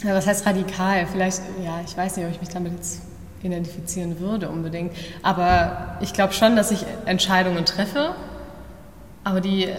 Was 0.04 0.28
heißt 0.28 0.46
radikal? 0.46 1.08
Vielleicht, 1.08 1.42
ja, 1.64 1.82
ich 1.86 1.98
weiß 1.98 2.18
nicht, 2.18 2.26
ob 2.26 2.32
ich 2.32 2.40
mich 2.40 2.50
damit 2.50 2.74
jetzt 2.74 3.02
identifizieren 3.44 4.20
würde 4.20 4.48
unbedingt. 4.48 4.94
Aber 5.24 5.98
ich 6.02 6.14
glaube 6.14 6.34
schon, 6.34 6.56
dass 6.56 6.72
ich 6.72 6.86
Entscheidungen 7.06 7.66
treffe 7.66 8.16
aber 9.24 9.40
die 9.40 9.66
äh, 9.66 9.76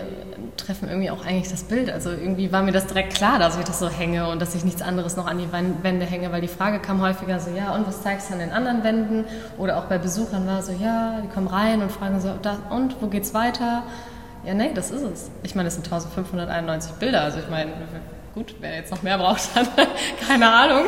treffen 0.56 0.88
irgendwie 0.88 1.10
auch 1.10 1.24
eigentlich 1.24 1.50
das 1.50 1.64
Bild. 1.64 1.90
Also 1.90 2.10
irgendwie 2.10 2.52
war 2.52 2.62
mir 2.62 2.72
das 2.72 2.86
direkt 2.86 3.14
klar, 3.14 3.38
dass 3.38 3.58
ich 3.58 3.64
das 3.64 3.78
so 3.78 3.88
hänge 3.88 4.28
und 4.28 4.40
dass 4.40 4.54
ich 4.54 4.64
nichts 4.64 4.82
anderes 4.82 5.16
noch 5.16 5.26
an 5.26 5.38
die 5.38 5.50
Wände 5.50 6.06
hänge, 6.06 6.30
weil 6.30 6.40
die 6.40 6.48
Frage 6.48 6.78
kam 6.78 7.00
häufiger 7.02 7.40
so, 7.40 7.50
ja, 7.50 7.74
und 7.74 7.86
was 7.86 8.02
zeigst 8.02 8.30
du 8.30 8.34
an 8.34 8.38
den 8.38 8.52
anderen 8.52 8.84
Wänden? 8.84 9.24
Oder 9.58 9.78
auch 9.78 9.84
bei 9.84 9.98
Besuchern 9.98 10.46
war 10.46 10.62
so, 10.62 10.72
ja, 10.72 11.20
die 11.22 11.28
kommen 11.28 11.48
rein 11.48 11.82
und 11.82 11.90
fragen 11.90 12.20
so, 12.20 12.32
und 12.70 12.96
wo 13.00 13.08
geht's 13.08 13.34
weiter? 13.34 13.82
Ja, 14.44 14.54
nee, 14.54 14.70
das 14.74 14.90
ist 14.90 15.02
es. 15.02 15.30
Ich 15.42 15.54
meine, 15.54 15.68
es 15.68 15.74
sind 15.74 15.86
1591 15.86 16.92
Bilder. 16.92 17.22
Also 17.22 17.38
ich 17.38 17.48
meine, 17.48 17.72
gut, 18.34 18.54
wer 18.60 18.76
jetzt 18.76 18.90
noch 18.90 19.02
mehr 19.02 19.18
braucht, 19.18 19.54
hat 19.54 19.68
keine 20.28 20.48
Ahnung. 20.48 20.86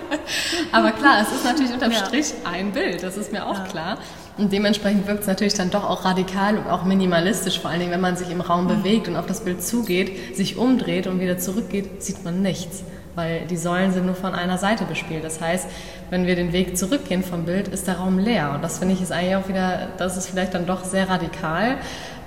Aber 0.72 0.92
klar, 0.92 1.22
es 1.22 1.32
ist 1.32 1.44
natürlich 1.44 1.72
unterm 1.72 1.92
Strich 1.92 2.32
ein 2.44 2.72
Bild, 2.72 3.02
das 3.02 3.16
ist 3.16 3.32
mir 3.32 3.46
auch 3.46 3.64
klar. 3.68 3.98
Und 4.40 4.54
dementsprechend 4.54 5.06
wirkt 5.06 5.20
es 5.20 5.26
natürlich 5.26 5.52
dann 5.52 5.68
doch 5.68 5.84
auch 5.84 6.06
radikal 6.06 6.56
und 6.56 6.66
auch 6.66 6.84
minimalistisch, 6.84 7.60
vor 7.60 7.70
allen 7.70 7.80
Dingen, 7.80 7.92
wenn 7.92 8.00
man 8.00 8.16
sich 8.16 8.30
im 8.30 8.40
Raum 8.40 8.64
mhm. 8.64 8.68
bewegt 8.68 9.06
und 9.06 9.16
auf 9.16 9.26
das 9.26 9.44
Bild 9.44 9.62
zugeht, 9.62 10.34
sich 10.34 10.56
umdreht 10.56 11.06
und 11.06 11.20
wieder 11.20 11.36
zurückgeht, 11.36 12.02
sieht 12.02 12.24
man 12.24 12.40
nichts, 12.40 12.82
weil 13.16 13.46
die 13.46 13.58
Säulen 13.58 13.92
sind 13.92 14.06
nur 14.06 14.14
von 14.14 14.34
einer 14.34 14.56
Seite 14.56 14.86
bespielt. 14.86 15.24
Das 15.24 15.42
heißt, 15.42 15.68
wenn 16.08 16.26
wir 16.26 16.36
den 16.36 16.54
Weg 16.54 16.78
zurückgehen 16.78 17.22
vom 17.22 17.44
Bild, 17.44 17.68
ist 17.68 17.86
der 17.86 17.98
Raum 17.98 18.18
leer. 18.18 18.52
Und 18.54 18.64
das 18.64 18.78
finde 18.78 18.94
ich 18.94 19.02
ist 19.02 19.12
eigentlich 19.12 19.36
auch 19.36 19.46
wieder, 19.46 19.88
das 19.98 20.16
ist 20.16 20.28
vielleicht 20.28 20.54
dann 20.54 20.64
doch 20.64 20.84
sehr 20.84 21.10
radikal, 21.10 21.76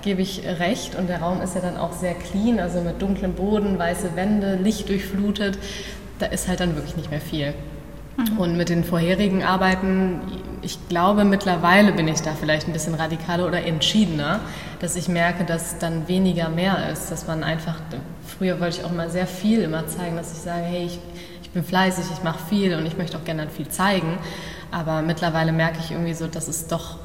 gebe 0.04 0.21
ich 0.21 0.43
recht. 0.45 0.93
Und 0.93 1.10
der 1.10 1.19
Raum 1.19 1.41
ist 1.41 1.56
ja 1.56 1.62
dann 1.62 1.78
auch 1.78 1.93
sehr 1.93 2.13
clean, 2.13 2.60
also 2.60 2.82
mit 2.82 3.02
dunklem 3.02 3.34
Boden, 3.34 3.80
weiße 3.80 4.15
Wände, 4.15 4.54
Licht 4.54 4.88
durchflutet. 4.88 5.58
Da 6.19 6.28
ist 6.28 6.47
halt 6.47 6.60
dann 6.60 6.76
wirklich 6.76 6.95
nicht 6.95 7.10
mehr 7.10 7.21
viel. 7.21 7.56
Mhm. 8.17 8.38
Und 8.38 8.58
mit 8.58 8.69
den 8.69 8.84
vorherigen 8.84 9.43
Arbeiten, 9.43 10.21
ich 10.62 10.78
glaube, 10.88 11.26
mittlerweile 11.26 11.91
bin 11.91 12.08
ich 12.08 12.21
da 12.21 12.34
vielleicht 12.34 12.67
ein 12.67 12.73
bisschen 12.73 12.93
radikaler 12.93 13.47
oder 13.47 13.65
entschiedener, 13.65 14.39
dass 14.80 14.95
ich 14.95 15.08
merke, 15.08 15.43
dass 15.43 15.80
dann 15.80 16.08
weniger 16.08 16.49
mehr 16.49 16.89
ist. 16.91 17.12
Dass 17.12 17.28
man 17.28 17.43
einfach, 17.43 17.76
früher 18.26 18.60
wollte 18.60 18.80
ich 18.80 18.86
auch 18.86 18.91
mal 18.91 19.10
sehr 19.10 19.28
viel 19.28 19.62
immer 19.62 19.88
zeigen, 19.88 20.15
dass 20.15 20.32
ich 20.32 20.39
sage, 20.39 20.63
hey, 20.63 20.86
ich, 20.86 20.99
ich 21.41 21.49
bin 21.49 21.63
fleißig, 21.63 22.06
ich 22.13 22.23
mache 22.23 22.39
viel 22.49 22.76
und 22.76 22.86
ich 22.86 22.97
möchte 22.97 23.17
auch 23.17 23.23
gerne 23.23 23.47
viel 23.49 23.67
zeigen. 23.67 24.17
Aber 24.71 25.02
mittlerweile 25.02 25.52
merke 25.52 25.80
ich 25.80 25.91
irgendwie 25.91 26.13
so, 26.13 26.28
dass 26.28 26.47
es 26.47 26.67
doch 26.67 26.97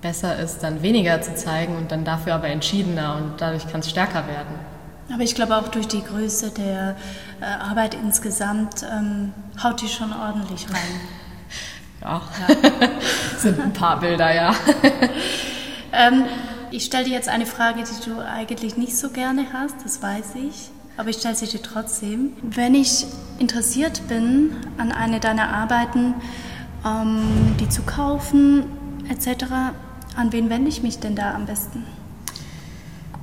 besser 0.00 0.38
ist, 0.38 0.62
dann 0.62 0.82
weniger 0.82 1.20
zu 1.20 1.34
zeigen 1.34 1.76
und 1.76 1.90
dann 1.90 2.04
dafür 2.04 2.34
aber 2.34 2.48
entschiedener 2.48 3.16
und 3.16 3.40
dadurch 3.40 3.68
kann 3.68 3.80
es 3.80 3.90
stärker 3.90 4.26
werden. 4.28 4.77
Aber 5.12 5.22
ich 5.22 5.34
glaube 5.34 5.56
auch 5.56 5.68
durch 5.68 5.88
die 5.88 6.02
Größe 6.02 6.50
der 6.50 6.96
äh, 7.40 7.44
Arbeit 7.44 7.94
insgesamt 7.94 8.82
ähm, 8.82 9.32
haut 9.62 9.80
die 9.80 9.88
schon 9.88 10.12
ordentlich 10.12 10.66
rein. 10.68 10.76
Ja, 12.00 12.22
ja. 12.48 12.88
sind 13.38 13.58
ein 13.58 13.72
paar 13.72 13.98
Bilder, 13.98 14.32
ja. 14.32 14.54
ähm, 15.92 16.26
ich 16.70 16.84
stelle 16.84 17.06
dir 17.06 17.12
jetzt 17.12 17.28
eine 17.28 17.44
Frage, 17.44 17.82
die 17.82 18.08
du 18.08 18.24
eigentlich 18.24 18.76
nicht 18.76 18.96
so 18.96 19.10
gerne 19.10 19.46
hast, 19.52 19.74
das 19.84 20.00
weiß 20.00 20.36
ich, 20.36 20.70
aber 20.96 21.10
ich 21.10 21.16
stelle 21.16 21.34
sie 21.34 21.48
dir 21.48 21.60
trotzdem. 21.60 22.34
Wenn 22.42 22.76
ich 22.76 23.04
interessiert 23.40 24.06
bin 24.06 24.54
an 24.78 24.92
eine 24.92 25.18
deiner 25.18 25.48
Arbeiten, 25.48 26.14
ähm, 26.86 27.56
die 27.58 27.68
zu 27.68 27.82
kaufen 27.82 28.66
etc., 29.08 29.46
an 30.16 30.32
wen 30.32 30.50
wende 30.50 30.68
ich 30.68 30.84
mich 30.84 31.00
denn 31.00 31.16
da 31.16 31.34
am 31.34 31.46
besten? 31.46 31.84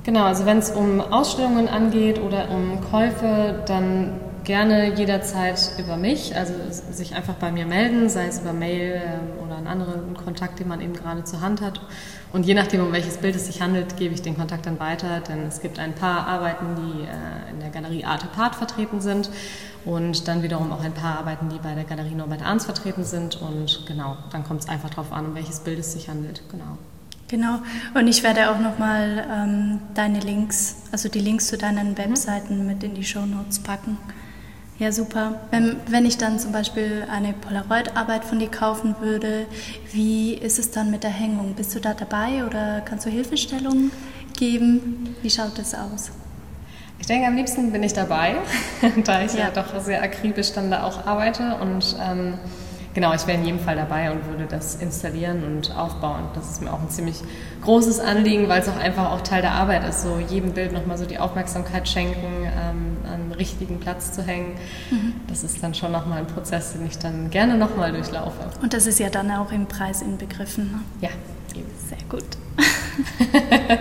Genau, 0.06 0.22
also 0.22 0.46
wenn 0.46 0.58
es 0.58 0.70
um 0.70 1.00
Ausstellungen 1.00 1.68
angeht 1.68 2.20
oder 2.20 2.48
um 2.52 2.80
Käufe, 2.92 3.64
dann 3.66 4.20
gerne 4.44 4.94
jederzeit 4.94 5.72
über 5.78 5.96
mich, 5.96 6.36
also 6.36 6.52
sich 6.70 7.16
einfach 7.16 7.34
bei 7.34 7.50
mir 7.50 7.66
melden, 7.66 8.08
sei 8.08 8.28
es 8.28 8.38
über 8.38 8.52
Mail 8.52 9.02
ähm, 9.04 9.44
oder 9.44 9.56
einen 9.56 9.66
anderen 9.66 10.16
Kontakt, 10.16 10.60
den 10.60 10.68
man 10.68 10.80
eben 10.80 10.92
gerade 10.92 11.24
zur 11.24 11.40
Hand 11.40 11.60
hat. 11.60 11.80
Und 12.32 12.46
je 12.46 12.54
nachdem, 12.54 12.82
um 12.82 12.92
welches 12.92 13.16
Bild 13.16 13.34
es 13.34 13.46
sich 13.46 13.60
handelt, 13.60 13.96
gebe 13.96 14.14
ich 14.14 14.22
den 14.22 14.36
Kontakt 14.36 14.66
dann 14.66 14.78
weiter, 14.78 15.18
denn 15.28 15.44
es 15.48 15.60
gibt 15.60 15.80
ein 15.80 15.92
paar 15.92 16.24
Arbeiten, 16.28 16.66
die 16.76 17.02
äh, 17.02 17.52
in 17.52 17.58
der 17.58 17.70
Galerie 17.70 18.04
Arte 18.04 18.28
Part 18.28 18.54
vertreten 18.54 19.00
sind 19.00 19.28
und 19.84 20.28
dann 20.28 20.44
wiederum 20.44 20.70
auch 20.70 20.84
ein 20.84 20.94
paar 20.94 21.18
Arbeiten, 21.18 21.48
die 21.48 21.58
bei 21.58 21.74
der 21.74 21.82
Galerie 21.82 22.14
Norbert 22.14 22.46
Arns 22.46 22.64
vertreten 22.64 23.02
sind. 23.02 23.42
Und 23.42 23.84
genau, 23.88 24.16
dann 24.30 24.44
kommt 24.44 24.60
es 24.60 24.68
einfach 24.68 24.90
darauf 24.90 25.10
an, 25.10 25.26
um 25.26 25.34
welches 25.34 25.58
Bild 25.58 25.80
es 25.80 25.94
sich 25.94 26.08
handelt. 26.08 26.42
Genau. 26.52 26.78
Genau, 27.28 27.58
und 27.94 28.06
ich 28.06 28.22
werde 28.22 28.50
auch 28.50 28.60
nochmal 28.60 29.26
ähm, 29.28 29.80
deine 29.94 30.20
Links, 30.20 30.76
also 30.92 31.08
die 31.08 31.18
Links 31.18 31.48
zu 31.48 31.58
deinen 31.58 31.90
mhm. 31.90 31.98
Webseiten 31.98 32.66
mit 32.66 32.84
in 32.84 32.94
die 32.94 33.04
Show 33.04 33.26
Notes 33.26 33.58
packen. 33.58 33.98
Ja, 34.78 34.92
super. 34.92 35.40
Wenn, 35.50 35.76
wenn 35.88 36.04
ich 36.04 36.18
dann 36.18 36.38
zum 36.38 36.52
Beispiel 36.52 37.06
eine 37.10 37.32
Polaroid-Arbeit 37.32 38.24
von 38.24 38.38
dir 38.38 38.50
kaufen 38.50 38.94
würde, 39.00 39.46
wie 39.92 40.34
ist 40.34 40.58
es 40.58 40.70
dann 40.70 40.90
mit 40.90 41.02
der 41.02 41.10
Hängung? 41.10 41.54
Bist 41.54 41.74
du 41.74 41.80
da 41.80 41.94
dabei 41.94 42.44
oder 42.44 42.82
kannst 42.82 43.06
du 43.06 43.10
Hilfestellungen 43.10 43.90
geben? 44.36 45.16
Wie 45.22 45.30
schaut 45.30 45.58
das 45.58 45.74
aus? 45.74 46.10
Ich 46.98 47.06
denke, 47.06 47.26
am 47.26 47.36
liebsten 47.36 47.72
bin 47.72 47.82
ich 47.82 47.94
dabei, 47.94 48.36
da 49.04 49.22
ich 49.22 49.32
ja. 49.32 49.40
ja. 49.40 49.50
doch 49.50 49.80
sehr 49.80 50.02
akribisch 50.02 50.52
dann 50.52 50.70
da 50.70 50.84
auch 50.84 51.06
arbeite 51.06 51.56
und 51.56 51.96
ähm, 52.00 52.34
genau, 52.96 53.12
ich 53.12 53.26
wäre 53.26 53.36
in 53.38 53.44
jedem 53.44 53.60
Fall 53.60 53.76
dabei 53.76 54.10
und 54.10 54.26
würde 54.26 54.46
das 54.46 54.76
installieren 54.76 55.44
und 55.44 55.76
aufbauen. 55.76 56.24
Das 56.34 56.50
ist 56.50 56.62
mir 56.62 56.72
auch 56.72 56.80
ein 56.80 56.88
ziemlich 56.88 57.20
großes 57.60 58.00
Anliegen, 58.00 58.48
weil 58.48 58.62
es 58.62 58.68
auch 58.70 58.78
einfach 58.78 59.12
auch 59.12 59.20
Teil 59.20 59.42
der 59.42 59.52
Arbeit 59.52 59.86
ist, 59.86 60.00
so 60.00 60.18
jedem 60.18 60.52
Bild 60.52 60.72
nochmal 60.72 60.96
so 60.96 61.04
die 61.04 61.18
Aufmerksamkeit 61.18 61.86
schenken, 61.86 62.26
ähm, 62.44 62.96
an 63.04 63.32
richtigen 63.32 63.80
Platz 63.80 64.12
zu 64.12 64.22
hängen. 64.22 64.54
Mhm. 64.90 65.12
Das 65.28 65.44
ist 65.44 65.62
dann 65.62 65.74
schon 65.74 65.92
nochmal 65.92 66.20
ein 66.20 66.26
Prozess, 66.26 66.72
den 66.72 66.86
ich 66.86 66.96
dann 66.96 67.28
gerne 67.28 67.58
nochmal 67.58 67.92
durchlaufe. 67.92 68.40
Und 68.62 68.72
das 68.72 68.86
ist 68.86 68.98
ja 68.98 69.10
dann 69.10 69.30
auch 69.30 69.52
im 69.52 69.66
Preis 69.66 70.00
inbegriffen. 70.00 70.72
Ne? 70.72 70.80
Ja, 71.02 71.10
eben. 71.54 71.70
Sehr 71.86 71.98
gut. 72.08 72.24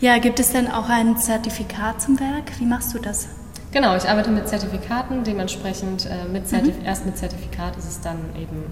ja, 0.00 0.18
gibt 0.18 0.38
es 0.38 0.52
denn 0.52 0.70
auch 0.70 0.88
ein 0.88 1.16
Zertifikat 1.16 2.00
zum 2.00 2.20
Werk? 2.20 2.60
Wie 2.60 2.66
machst 2.66 2.94
du 2.94 3.00
das? 3.00 3.26
Genau, 3.70 3.96
ich 3.96 4.08
arbeite 4.08 4.30
mit 4.30 4.48
Zertifikaten, 4.48 5.24
dementsprechend 5.24 6.06
äh, 6.06 6.26
mit 6.30 6.48
Zertif 6.48 6.78
mhm. 6.78 6.86
erst 6.86 7.04
mit 7.04 7.18
Zertifikat 7.18 7.76
ist 7.76 7.88
es 7.88 8.00
dann 8.00 8.18
eben 8.40 8.64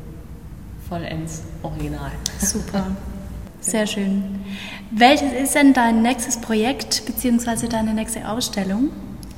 vollends 0.89 1.43
original. 1.63 2.13
Super. 2.39 2.87
Sehr 3.61 3.87
schön. 3.87 4.45
Welches 4.91 5.33
ist 5.33 5.55
denn 5.55 5.73
dein 5.73 6.03
nächstes 6.03 6.41
Projekt 6.41 7.05
bzw. 7.05 7.69
deine 7.69 7.95
nächste 7.95 8.29
Ausstellung? 8.29 8.91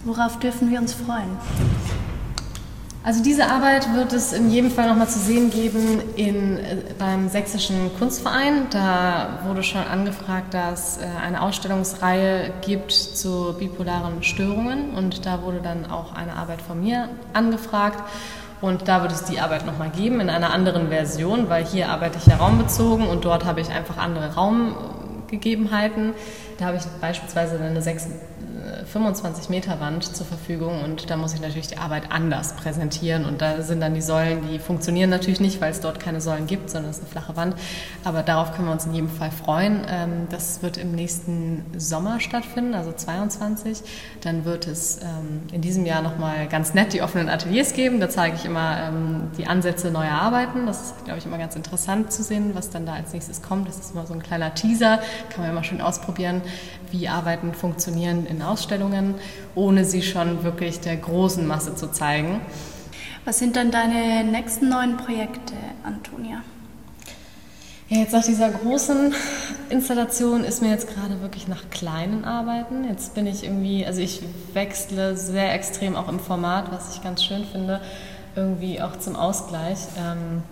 Worauf 0.05 0.38
dürfen 0.38 0.71
wir 0.71 0.79
uns 0.79 0.92
freuen? 0.92 1.37
Also 3.09 3.23
diese 3.23 3.47
Arbeit 3.47 3.94
wird 3.94 4.12
es 4.12 4.35
in 4.35 4.51
jedem 4.51 4.71
Fall 4.71 4.87
nochmal 4.87 5.09
zu 5.09 5.18
sehen 5.18 5.49
geben 5.49 6.03
in, 6.16 6.59
äh, 6.59 6.77
beim 6.99 7.31
Sächsischen 7.31 7.90
Kunstverein. 7.99 8.66
Da 8.68 9.38
wurde 9.47 9.62
schon 9.62 9.81
angefragt, 9.81 10.53
dass 10.53 10.99
äh, 10.99 11.07
eine 11.25 11.40
Ausstellungsreihe 11.40 12.51
gibt 12.61 12.92
zu 12.92 13.55
bipolaren 13.59 14.23
Störungen 14.23 14.90
und 14.90 15.25
da 15.25 15.40
wurde 15.40 15.61
dann 15.62 15.90
auch 15.90 16.14
eine 16.14 16.35
Arbeit 16.35 16.61
von 16.61 16.83
mir 16.83 17.09
angefragt. 17.33 17.99
Und 18.61 18.88
da 18.88 19.01
wird 19.01 19.12
es 19.12 19.25
die 19.25 19.40
Arbeit 19.40 19.64
nochmal 19.64 19.88
geben 19.88 20.21
in 20.21 20.29
einer 20.29 20.53
anderen 20.53 20.88
Version, 20.88 21.49
weil 21.49 21.64
hier 21.64 21.88
arbeite 21.88 22.18
ich 22.18 22.27
ja 22.27 22.37
raumbezogen 22.37 23.07
und 23.07 23.25
dort 23.25 23.47
habe 23.47 23.62
ich 23.62 23.71
einfach 23.71 23.97
andere 23.97 24.35
Raumgegebenheiten. 24.35 26.12
Da 26.59 26.66
habe 26.66 26.77
ich 26.77 26.83
beispielsweise 27.01 27.59
eine 27.59 27.81
6 27.81 28.09
25 28.87 29.48
Meter 29.48 29.81
Wand 29.81 30.04
zur 30.04 30.26
Verfügung 30.26 30.83
und 30.83 31.11
da 31.11 31.16
muss 31.16 31.35
ich 31.35 31.40
natürlich 31.40 31.68
die 31.68 31.78
Arbeit 31.78 32.11
anders 32.11 32.54
präsentieren 32.57 33.24
und 33.24 33.40
da 33.40 33.62
sind 33.62 33.81
dann 33.81 33.94
die 33.94 34.00
Säulen, 34.00 34.48
die 34.48 34.59
funktionieren 34.59 35.11
natürlich 35.11 35.40
nicht, 35.40 35.61
weil 35.61 35.70
es 35.70 35.81
dort 35.81 36.00
keine 36.00 36.20
Säulen 36.20 36.46
gibt, 36.46 36.70
sondern 36.70 36.90
es 36.90 36.98
ist 36.98 37.04
eine 37.04 37.11
flache 37.11 37.37
Wand. 37.37 37.54
Aber 38.04 38.22
darauf 38.22 38.54
können 38.54 38.68
wir 38.68 38.72
uns 38.72 38.87
in 38.87 38.94
jedem 38.94 39.11
Fall 39.11 39.31
freuen. 39.31 39.83
Ähm, 39.88 40.26
das 40.31 40.62
wird 40.62 40.76
im 40.76 40.92
nächsten 40.92 41.64
Sommer 41.76 42.20
stattfinden, 42.20 42.74
also 42.74 42.92
22. 42.92 43.83
Dann 44.20 44.44
wird 44.44 44.66
es 44.66 44.98
ähm, 45.02 45.42
in 45.52 45.61
diesem 45.61 45.87
Jahr 45.87 46.02
nochmal 46.02 46.48
ganz 46.48 46.74
nett 46.74 46.92
die 46.92 47.02
offenen 47.02 47.28
Ateliers 47.28 47.72
geben. 47.72 48.00
Da 48.00 48.09
zeige 48.09 48.37
ich 48.37 48.44
immer 48.44 48.78
ähm, 48.88 49.31
die 49.37 49.46
Ansätze 49.46 49.90
neuer 49.90 50.12
Arbeiten. 50.12 50.66
Das 50.66 50.83
ist, 50.83 51.04
glaube 51.04 51.18
ich, 51.18 51.26
immer 51.26 51.38
ganz 51.38 51.57
interessant 51.57 52.12
zu 52.12 52.22
sehen, 52.22 52.50
was 52.54 52.70
dann 52.70 52.87
da 52.87 52.94
als 52.94 53.12
nächstes 53.12 53.42
kommt. 53.42 53.68
Das 53.68 53.78
ist 53.78 53.92
immer 53.92 54.07
so 54.07 54.14
ein 54.14 54.22
kleiner 54.22 54.54
Teaser, 54.54 55.00
kann 55.31 55.42
man 55.42 55.50
immer 55.50 55.64
schön 55.64 55.81
ausprobieren, 55.81 56.42
wie 56.92 57.09
Arbeiten 57.09 57.55
funktionieren 57.55 58.27
in 58.27 58.42
Ausstellungen, 58.42 59.14
ohne 59.55 59.85
sie 59.85 60.03
schon 60.03 60.44
wirklich 60.44 60.81
der 60.81 60.96
großen 60.96 61.46
Masse 61.46 61.74
zu 61.74 61.90
zeigen. 61.90 62.40
Was 63.24 63.38
sind 63.38 63.57
dann 63.57 63.70
deine 63.70 64.24
nächsten 64.24 64.68
neuen 64.68 64.96
Projekte, 64.96 65.55
Antonia? 65.85 66.42
Ja, 67.90 67.98
jetzt 68.01 68.12
nach 68.12 68.24
dieser 68.24 68.51
großen 68.51 69.14
Installation 69.70 70.44
ist 70.44 70.61
mir 70.61 70.70
jetzt 70.70 70.88
gerade 70.94 71.22
wirklich 71.22 71.48
nach 71.48 71.70
kleinen 71.70 72.24
Arbeiten. 72.24 72.85
Jetzt 72.87 73.14
bin 73.14 73.27
ich 73.27 73.44
irgendwie, 73.44 73.87
also 73.87 74.03
ich 74.03 74.20
wechsle 74.53 75.16
sehr 75.16 75.55
extrem 75.55 75.96
auch 75.96 76.09
im 76.09 76.20
Format, 76.20 76.70
was 76.70 76.94
ich 76.94 77.03
ganz 77.03 77.24
schön 77.24 77.46
finde, 77.46 77.81
irgendwie 78.37 78.83
auch 78.83 78.98
zum 78.98 79.16
Ausgleich. 79.16 79.79
Ähm, 79.98 80.42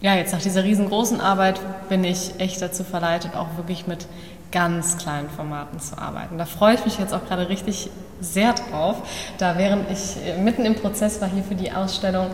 ja, 0.00 0.16
jetzt 0.16 0.32
nach 0.32 0.40
dieser 0.40 0.64
riesengroßen 0.64 1.20
Arbeit 1.20 1.60
bin 1.90 2.04
ich 2.04 2.32
echt 2.38 2.60
dazu 2.62 2.84
verleitet, 2.84 3.36
auch 3.36 3.56
wirklich 3.56 3.86
mit 3.86 4.06
ganz 4.52 4.98
kleinen 4.98 5.28
Formaten 5.30 5.80
zu 5.80 5.98
arbeiten. 5.98 6.38
Da 6.38 6.44
freue 6.44 6.74
ich 6.74 6.84
mich 6.84 6.98
jetzt 6.98 7.12
auch 7.12 7.26
gerade 7.26 7.48
richtig 7.48 7.90
sehr 8.20 8.52
drauf. 8.52 8.96
Da 9.38 9.58
während 9.58 9.90
ich 9.90 10.16
mitten 10.38 10.64
im 10.64 10.76
Prozess 10.76 11.20
war 11.20 11.28
hier 11.28 11.42
für 11.42 11.54
die 11.54 11.72
Ausstellung, 11.72 12.26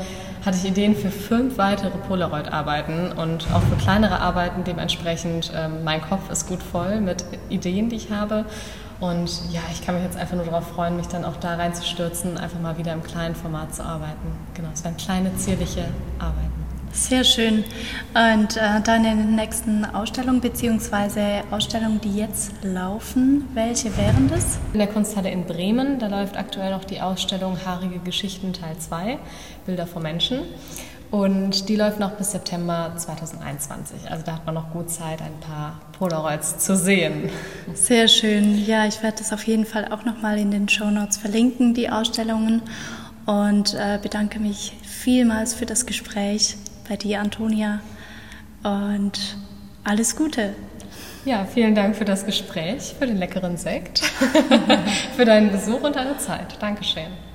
hatte 0.45 0.59
ich 0.59 0.71
Ideen 0.71 0.95
für 0.95 1.11
fünf 1.11 1.59
weitere 1.59 1.97
Polaroid-Arbeiten 2.09 3.13
und 3.13 3.47
auch 3.53 3.63
für 3.63 3.77
kleinere 3.77 4.21
Arbeiten 4.21 4.65
dementsprechend. 4.65 5.53
Ähm, 5.55 5.85
mein 5.85 6.03
Kopf 6.03 6.31
ist 6.31 6.47
gut 6.49 6.63
voll 6.63 7.01
mit 7.01 7.25
Ideen, 7.49 7.89
die 7.89 7.97
ich 7.97 8.11
habe. 8.11 8.45
Und 9.01 9.31
ja, 9.53 9.61
ich 9.73 9.85
kann 9.85 9.95
mich 9.95 10.05
jetzt 10.05 10.17
einfach 10.17 10.35
nur 10.35 10.45
darauf 10.45 10.69
freuen, 10.69 10.97
mich 10.97 11.07
dann 11.07 11.25
auch 11.25 11.37
da 11.37 11.55
reinzustürzen, 11.55 12.37
einfach 12.37 12.59
mal 12.59 12.79
wieder 12.79 12.93
im 12.93 13.03
kleinen 13.03 13.37
Format 13.37 13.75
zu 13.75 13.85
arbeiten. 13.85 14.33
Genau, 14.55 14.69
es 14.75 14.83
werden 14.83 14.97
kleine, 14.97 15.35
zierliche 15.37 15.85
Arbeiten. 16.19 16.68
Sehr 16.99 17.25
schön. 17.25 17.65
Und 18.13 18.57
äh, 18.57 18.83
deine 18.85 19.15
nächsten 19.15 19.85
Ausstellungen 19.85 20.41
bzw. 20.41 21.43
Ausstellungen, 21.51 22.01
die 22.01 22.15
jetzt 22.15 22.53
laufen, 22.63 23.49
welche 23.55 23.97
wären 23.97 24.29
das? 24.29 24.59
In 24.73 24.81
der 24.81 24.89
Kunsthalle 24.89 25.31
in 25.31 25.45
Bremen, 25.47 25.99
da 26.01 26.09
läuft 26.09 26.37
aktuell 26.37 26.73
noch 26.73 26.85
die 26.85 27.01
Ausstellung 27.01 27.57
Haarige 27.65 28.01
Geschichten 28.01 28.53
Teil 28.53 28.77
2, 28.77 29.19
Bilder 29.65 29.87
von 29.87 30.03
Menschen. 30.03 30.41
Und 31.11 31.71
die 31.71 31.77
läuft 31.77 32.01
noch 32.01 32.11
bis 32.11 32.33
September 32.33 32.93
2021. 32.95 34.11
Also 34.11 34.25
da 34.27 34.35
hat 34.35 34.45
man 34.45 34.57
noch 34.57 34.71
gut 34.73 34.91
Zeit, 34.91 35.23
ein 35.23 35.39
paar 35.41 35.81
Polaroids 35.99 36.59
zu 36.59 36.77
sehen. 36.77 37.31
Sehr 37.73 38.09
schön. 38.09 38.67
Ja, 38.67 38.87
ich 38.87 39.03
werde 39.03 39.19
das 39.19 39.33
auf 39.33 39.45
jeden 39.45 39.65
Fall 39.65 39.91
auch 39.91 40.05
nochmal 40.05 40.37
in 40.37 40.51
den 40.51 40.69
Show 40.69 40.91
Notes 40.91 41.17
verlinken, 41.17 41.73
die 41.73 41.89
Ausstellungen. 41.89 42.61
Und 43.25 43.75
äh, 43.75 43.99
bedanke 44.03 44.41
mich 44.41 44.75
vielmals 44.83 45.55
für 45.55 45.67
das 45.67 45.87
Gespräch 45.87 46.57
bei 46.89 46.97
dir, 46.97 47.21
Antonia. 47.21 47.81
Und 48.63 49.37
alles 49.85 50.17
Gute. 50.17 50.55
Ja, 51.25 51.45
vielen 51.45 51.75
Dank 51.75 51.97
für 51.97 52.05
das 52.05 52.25
Gespräch, 52.25 52.95
für 52.99 53.07
den 53.07 53.19
leckeren 53.19 53.57
Sekt, 53.57 53.99
für 55.17 55.25
deinen 55.25 55.51
Besuch 55.51 55.83
und 55.83 55.97
deine 55.97 56.17
Zeit. 56.19 56.57
Dankeschön. 56.61 57.28